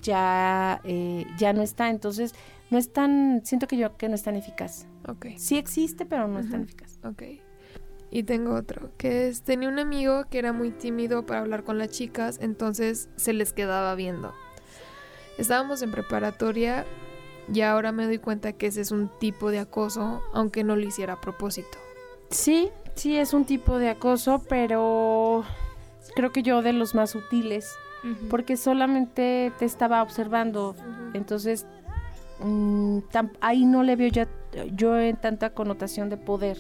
ya, 0.01 0.81
eh, 0.83 1.25
ya 1.38 1.53
no 1.53 1.62
está. 1.62 1.89
Entonces, 1.89 2.33
no 2.69 2.77
es 2.77 2.91
tan, 2.91 3.41
siento 3.45 3.67
que 3.67 3.77
yo 3.77 3.95
que 3.97 4.10
no 4.10 4.15
es 4.15 4.23
tan 4.23 4.36
eficaz. 4.36 4.88
Ok. 5.07 5.27
Sí 5.38 5.57
existe, 5.57 6.05
pero 6.05 6.27
no 6.27 6.36
uh 6.36 6.38
-huh. 6.38 6.45
es 6.45 6.51
tan 6.51 6.63
eficaz. 6.63 6.99
Ok. 7.03 7.23
Y 8.10 8.23
tengo 8.23 8.55
otro, 8.55 8.91
que 8.97 9.27
es, 9.27 9.41
tenía 9.41 9.67
un 9.67 9.79
amigo 9.79 10.25
que 10.29 10.39
era 10.39 10.53
muy 10.53 10.71
tímido 10.71 11.25
para 11.25 11.41
hablar 11.41 11.63
con 11.65 11.77
las 11.77 11.89
chicas, 11.89 12.39
entonces 12.41 13.10
se 13.17 13.33
les 13.33 13.51
quedaba 13.51 13.95
viendo. 13.95 14.33
Estábamos 15.38 15.81
en 15.81 15.91
preparatoria 15.91 16.86
y 17.53 17.62
ahora 17.62 17.91
me 17.91 18.05
doy 18.05 18.17
cuenta 18.17 18.53
que 18.53 18.67
ese 18.67 18.81
es 18.81 18.91
un 18.91 19.10
tipo 19.19 19.51
de 19.51 19.60
acoso, 19.60 20.23
aunque 20.33 20.63
no 20.63 20.77
lo 20.77 20.88
hiciera 20.88 21.13
a 21.13 21.21
propósito. 21.21 21.77
Sí, 22.29 22.69
sí 22.95 23.17
es 23.17 23.33
un 23.33 23.45
tipo 23.45 23.77
de 23.77 23.89
acoso, 23.89 24.41
pero 24.47 25.43
creo 26.15 26.31
que 26.31 26.43
yo 26.43 26.62
de 26.62 26.73
los 26.73 26.95
más 26.95 27.12
sutiles, 27.12 27.75
uh 28.03 28.07
-huh. 28.07 28.27
porque 28.29 28.57
solamente 28.57 29.51
te 29.57 29.65
estaba 29.65 30.01
observando, 30.03 30.71
uh 30.71 30.73
-huh. 30.73 31.12
entonces 31.15 31.65
mmm, 32.43 32.99
ahí 33.41 33.65
no 33.65 33.83
le 33.83 33.95
veo 33.95 34.10
ya 34.10 34.27
yo 34.73 34.97
en 34.99 35.17
tanta 35.17 35.51
connotación 35.51 36.10
de 36.10 36.17
poder 36.17 36.57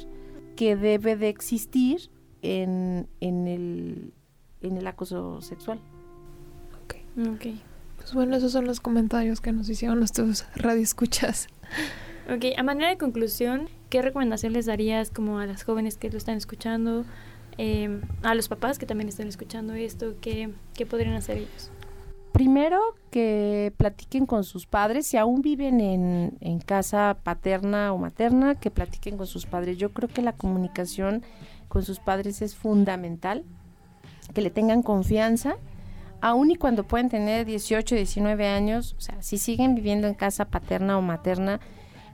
que 0.55 0.75
debe 0.75 1.15
de 1.15 1.29
existir 1.29 2.09
en, 2.41 3.07
en, 3.21 3.47
el, 3.47 4.13
en 4.61 4.77
el 4.77 4.87
acoso 4.87 5.41
sexual. 5.41 5.79
Ok. 6.83 6.95
okay. 7.35 7.61
Pues 7.97 8.13
bueno, 8.13 8.35
esos 8.35 8.51
son 8.51 8.65
los 8.65 8.79
comentarios 8.79 9.41
que 9.41 9.51
nos 9.51 9.69
hicieron 9.69 9.99
nuestros 9.99 10.45
radioescuchas. 10.55 11.47
Ok, 12.29 12.45
a 12.57 12.63
manera 12.63 12.89
de 12.89 12.97
conclusión, 12.97 13.69
¿qué 13.89 14.01
recomendación 14.01 14.53
les 14.53 14.65
darías 14.65 15.11
como 15.11 15.39
a 15.39 15.45
las 15.45 15.63
jóvenes 15.63 15.97
que 15.97 16.09
lo 16.09 16.17
están 16.17 16.37
escuchando, 16.37 17.05
eh, 17.57 18.01
a 18.23 18.35
los 18.35 18.47
papás 18.47 18.77
que 18.77 18.85
también 18.85 19.09
están 19.09 19.27
escuchando 19.27 19.73
esto, 19.73 20.15
qué, 20.21 20.49
qué 20.73 20.85
podrían 20.85 21.15
hacer 21.15 21.37
ellos? 21.37 21.71
Primero, 22.31 22.79
que 23.09 23.73
platiquen 23.77 24.25
con 24.25 24.43
sus 24.43 24.67
padres, 24.67 25.07
si 25.07 25.17
aún 25.17 25.41
viven 25.41 25.81
en, 25.81 26.37
en 26.39 26.59
casa 26.59 27.17
paterna 27.23 27.93
o 27.93 27.97
materna, 27.97 28.55
que 28.55 28.69
platiquen 28.69 29.17
con 29.17 29.25
sus 29.25 29.45
padres. 29.45 29.77
Yo 29.77 29.91
creo 29.91 30.07
que 30.07 30.21
la 30.21 30.33
comunicación 30.33 31.23
con 31.67 31.83
sus 31.83 31.99
padres 31.99 32.41
es 32.41 32.55
fundamental, 32.55 33.43
que 34.33 34.41
le 34.41 34.51
tengan 34.51 34.83
confianza 34.83 35.55
aún 36.21 36.51
y 36.51 36.55
cuando 36.55 36.83
pueden 36.83 37.09
tener 37.09 37.45
18, 37.45 37.95
19 37.95 38.47
años, 38.47 38.95
o 38.97 39.01
sea, 39.01 39.21
si 39.21 39.37
siguen 39.37 39.75
viviendo 39.75 40.07
en 40.07 40.13
casa 40.13 40.45
paterna 40.45 40.97
o 40.97 41.01
materna, 41.01 41.59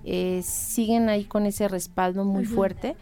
eh, 0.04 0.42
siguen 0.44 1.10
ahí 1.10 1.26
con 1.26 1.46
ese 1.46 1.68
respaldo 1.68 2.26
muy 2.26 2.44
uh 2.44 2.48
-huh. 2.48 2.56
fuerte 2.56 2.96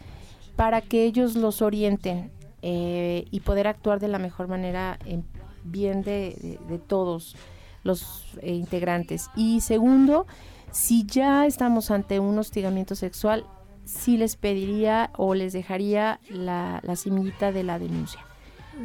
para 0.61 0.81
que 0.81 1.05
ellos 1.05 1.35
los 1.35 1.63
orienten 1.63 2.29
eh, 2.61 3.25
y 3.31 3.39
poder 3.39 3.65
actuar 3.65 3.99
de 3.99 4.07
la 4.07 4.19
mejor 4.19 4.47
manera 4.47 4.99
en 5.07 5.25
bien 5.63 6.03
de, 6.03 6.37
de, 6.39 6.59
de 6.69 6.77
todos 6.77 7.35
los 7.83 8.27
eh, 8.43 8.53
integrantes. 8.53 9.31
Y 9.35 9.61
segundo, 9.61 10.27
si 10.69 11.03
ya 11.07 11.47
estamos 11.47 11.89
ante 11.89 12.19
un 12.19 12.37
hostigamiento 12.37 12.93
sexual, 12.93 13.43
sí 13.85 14.17
les 14.17 14.35
pediría 14.35 15.09
o 15.17 15.33
les 15.33 15.51
dejaría 15.51 16.19
la, 16.29 16.79
la 16.83 16.95
semillita 16.95 17.51
de 17.51 17.63
la 17.63 17.79
denuncia 17.79 18.23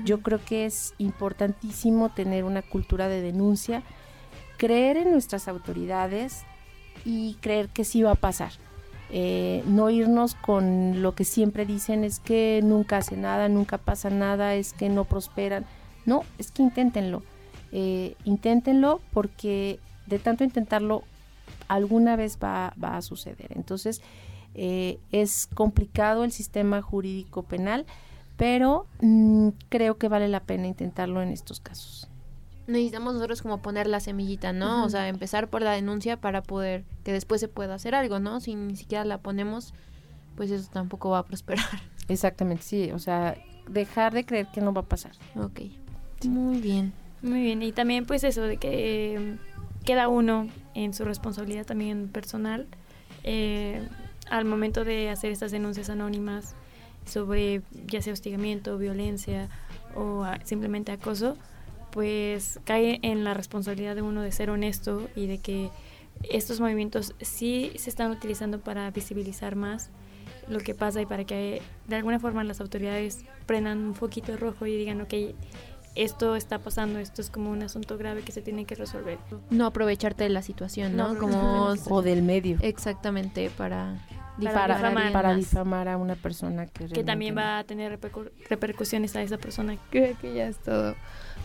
yo 0.05 0.21
creo 0.21 0.41
que 0.45 0.67
es 0.67 0.95
importantísimo 0.99 2.09
tener 2.09 2.45
una 2.45 2.63
cultura 2.63 3.07
de 3.09 3.21
denuncia, 3.21 3.83
creer 4.57 4.97
en 4.97 5.11
nuestras 5.11 5.47
autoridades 5.47 6.45
y 7.05 7.35
creer 7.41 7.69
que 7.69 7.85
sí 7.85 8.03
va 8.03 8.13
a 8.13 8.17
pasar. 8.17 8.53
Eh, 9.11 9.63
no 9.67 9.89
irnos 9.91 10.35
con 10.35 11.01
lo 11.03 11.15
que 11.15 11.25
siempre 11.25 11.65
dicen 11.65 12.03
es 12.03 12.19
que 12.19 12.61
nunca 12.65 12.99
hace 12.99 13.17
nada, 13.17 13.49
nunca 13.49 13.79
pasa 13.79 14.11
nada, 14.11 14.55
es 14.55 14.73
que 14.73 14.89
no 14.89 15.05
prosperan. 15.05 15.65
No, 16.05 16.23
es 16.39 16.51
que 16.51 16.63
inténtenlo. 16.63 17.23
eh, 17.73 18.15
inténtenlo 18.25 19.01
porque 19.13 19.81
de 20.07 20.19
tanto 20.19 20.45
intentarlo 20.45 21.03
alguna 21.69 22.17
vez 22.17 22.39
va, 22.43 22.73
va 22.83 22.97
a 22.97 23.03
suceder. 23.03 23.53
Entonces, 23.57 24.01
eh, 24.55 24.99
es 25.13 25.49
complicado 25.53 26.25
el 26.25 26.33
sistema 26.33 26.81
jurídico 26.81 27.43
penal, 27.43 27.85
pero 28.37 28.87
mm, 29.01 29.49
creo 29.69 29.99
que 29.99 30.09
vale 30.09 30.29
la 30.29 30.41
pena 30.41 30.67
intentarlo 30.67 31.23
en 31.23 31.29
estos 31.31 31.61
casos. 31.61 32.09
Necesitamos 32.67 33.15
nosotros 33.15 33.43
como 33.43 33.59
poner 33.59 33.87
la 33.87 34.01
semillita, 34.01 34.53
¿no? 34.53 34.85
O 34.85 34.89
sea, 34.89 35.09
empezar 35.09 35.49
por 35.49 35.63
la 35.63 35.73
denuncia 35.73 36.17
para 36.17 36.43
poder 36.43 36.85
que 37.05 37.13
después 37.13 37.41
se 37.41 37.49
pueda 37.49 37.75
hacer 37.75 37.95
algo, 37.95 38.19
¿no? 38.19 38.41
Si 38.41 38.55
ni 38.55 38.77
siquiera 38.77 39.05
la 39.05 39.19
ponemos, 39.19 39.73
pues 40.35 40.51
eso 40.51 40.69
tampoco 40.73 41.11
va 41.11 41.21
a 41.21 41.25
prosperar. 41.25 41.65
Exactamente, 42.09 42.63
sí, 42.63 42.91
o 42.93 42.99
sea, 42.99 43.37
dejar 43.69 44.15
de 44.15 44.25
creer 44.25 44.49
que 44.53 44.61
no 44.61 44.73
va 44.73 44.83
a 44.83 44.87
pasar. 44.87 45.13
Ok, 45.37 45.61
muy 46.25 46.61
bien. 46.61 46.93
Muy 47.23 47.41
bien, 47.41 47.63
y 47.63 47.73
también 47.73 48.05
pues 48.05 48.25
eso 48.25 48.43
de 48.43 48.57
que 48.57 49.15
eh, 49.15 49.37
queda 49.85 50.09
uno 50.09 50.49
en 50.75 50.93
su 50.93 51.05
responsabilidad 51.05 51.65
también 51.65 52.09
personal 52.09 52.67
eh, 53.25 53.81
al 54.31 54.45
momento 54.45 54.85
de 54.85 55.11
hacer 55.11 55.33
estas 55.33 55.51
denuncias 55.51 55.89
anónimas 55.89 56.55
sobre 57.07 57.63
ya 57.87 58.03
sea 58.03 58.13
hostigamiento, 58.13 58.79
violencia 58.79 59.49
o 59.95 60.25
simplemente 60.45 60.93
acoso, 60.93 61.37
pues 61.97 62.61
cae 62.65 62.99
en 63.01 63.25
la 63.25 63.33
responsabilidad 63.33 63.95
de 63.95 64.03
uno 64.03 64.21
de 64.21 64.31
ser 64.31 64.51
honesto 64.51 65.09
y 65.17 65.29
de 65.29 65.39
que 65.39 65.71
estos 66.25 66.61
movimientos 66.61 67.15
sí 67.23 67.73
se 67.77 67.89
están 67.89 68.11
utilizando 68.11 68.61
para 68.61 68.91
visibilizar 68.91 69.57
más 69.57 69.89
lo 70.47 70.59
que 70.59 70.75
pasa 70.75 71.01
y 71.01 71.07
para 71.07 71.25
que 71.25 71.63
de 71.89 71.97
alguna 71.97 72.21
forma 72.21 72.45
las 72.45 72.61
autoridades 72.61 73.25
prendan 73.47 73.79
un 73.79 73.95
foquito 73.95 74.37
rojo 74.37 74.67
y 74.67 74.77
digan, 74.77 75.01
ok, 75.01 75.15
esto 75.95 76.37
está 76.37 76.59
pasando, 76.59 76.99
esto 76.99 77.23
es 77.23 77.31
como 77.31 77.51
un 77.51 77.63
asunto 77.63 77.97
grave 77.97 78.21
que 78.21 78.33
se 78.33 78.43
tiene 78.43 78.67
que 78.67 78.75
resolver. 78.75 79.19
No 79.49 79.65
aprovecharte 79.65 80.25
de 80.25 80.29
la 80.29 80.43
situación, 80.43 80.99
¿no? 80.99 81.17
como 81.17 81.77
o 81.89 82.03
del 82.03 82.23
medio. 82.23 82.59
Exactamente, 82.61 83.49
para 83.57 84.07
para, 84.43 84.77
difamar, 84.77 85.13
para 85.13 85.35
difamar 85.35 85.89
a 85.89 85.97
una 85.97 86.15
persona 86.15 86.67
que, 86.67 86.87
que 86.87 87.05
también 87.05 87.37
va 87.37 87.59
a 87.59 87.65
tener 87.65 87.99
repercusiones 88.49 89.17
a 89.17 89.23
esa 89.23 89.39
persona. 89.39 89.77
Creo 89.91 90.17
que 90.19 90.35
ya 90.35 90.47
es 90.47 90.59
todo. 90.59 90.95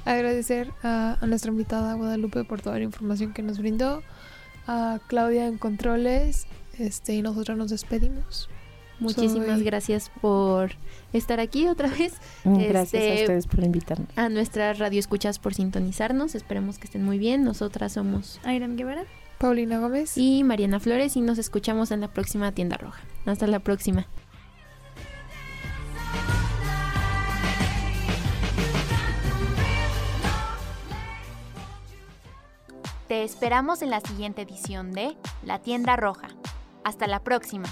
Agradecer 0.06 0.72
a, 0.84 1.18
a, 1.22 1.28
nuestra 1.28 1.52
invitada 1.52 1.94
Guadalupe 1.94 2.44
por 2.44 2.62
toda 2.62 2.78
la 2.78 2.84
información 2.84 3.34
que 3.34 3.44
nos 3.44 3.60
brindó, 3.60 4.02
a 4.68 5.00
Claudia 5.08 5.48
en 5.48 5.58
controles, 5.58 6.48
este 6.78 7.14
y 7.14 7.22
nosotros 7.22 7.58
nos 7.58 7.70
despedimos. 7.70 8.50
Muchísimas 9.02 9.64
gracias 9.64 10.12
por 10.22 10.72
estar 11.12 11.40
aquí 11.40 11.68
otra 11.68 11.90
vez. 11.90 12.14
Mm, 12.44 12.60
gracias 12.60 13.02
a 13.02 13.06
este, 13.06 13.24
ustedes 13.24 13.48
por 13.48 13.64
invitarme. 13.64 14.06
A 14.16 14.30
nuestra 14.30 14.74
radio 14.74 15.00
escuchas 15.00 15.40
por 15.40 15.56
sintonizarnos. 15.56 16.36
Esperemos 16.36 16.78
que 16.78 16.86
estén 16.86 17.04
muy 17.04 17.18
bien. 17.18 17.44
Nosotras 17.44 17.94
somos 17.94 18.40
Airam 18.44 18.76
Guevara, 18.76 19.06
Paulina 19.42 19.80
Gómez 19.80 20.20
y 20.20 20.44
Mariana 20.44 20.80
Flores 20.80 21.16
y 21.16 21.22
nos 21.22 21.40
escuchamos 21.40 21.90
en 21.90 22.00
la 22.02 22.08
próxima 22.08 22.52
tienda 22.52 22.78
roja. 22.78 23.02
Hasta 23.26 23.48
la 23.48 23.58
próxima. 23.58 24.06
Te 33.08 33.24
esperamos 33.24 33.82
en 33.82 33.90
la 33.90 34.00
siguiente 34.02 34.44
edición 34.44 34.92
de 34.92 35.18
La 35.44 35.58
Tienda 35.58 35.96
Roja. 35.96 36.28
Hasta 36.84 37.08
la 37.08 37.20
próxima. 37.20 37.68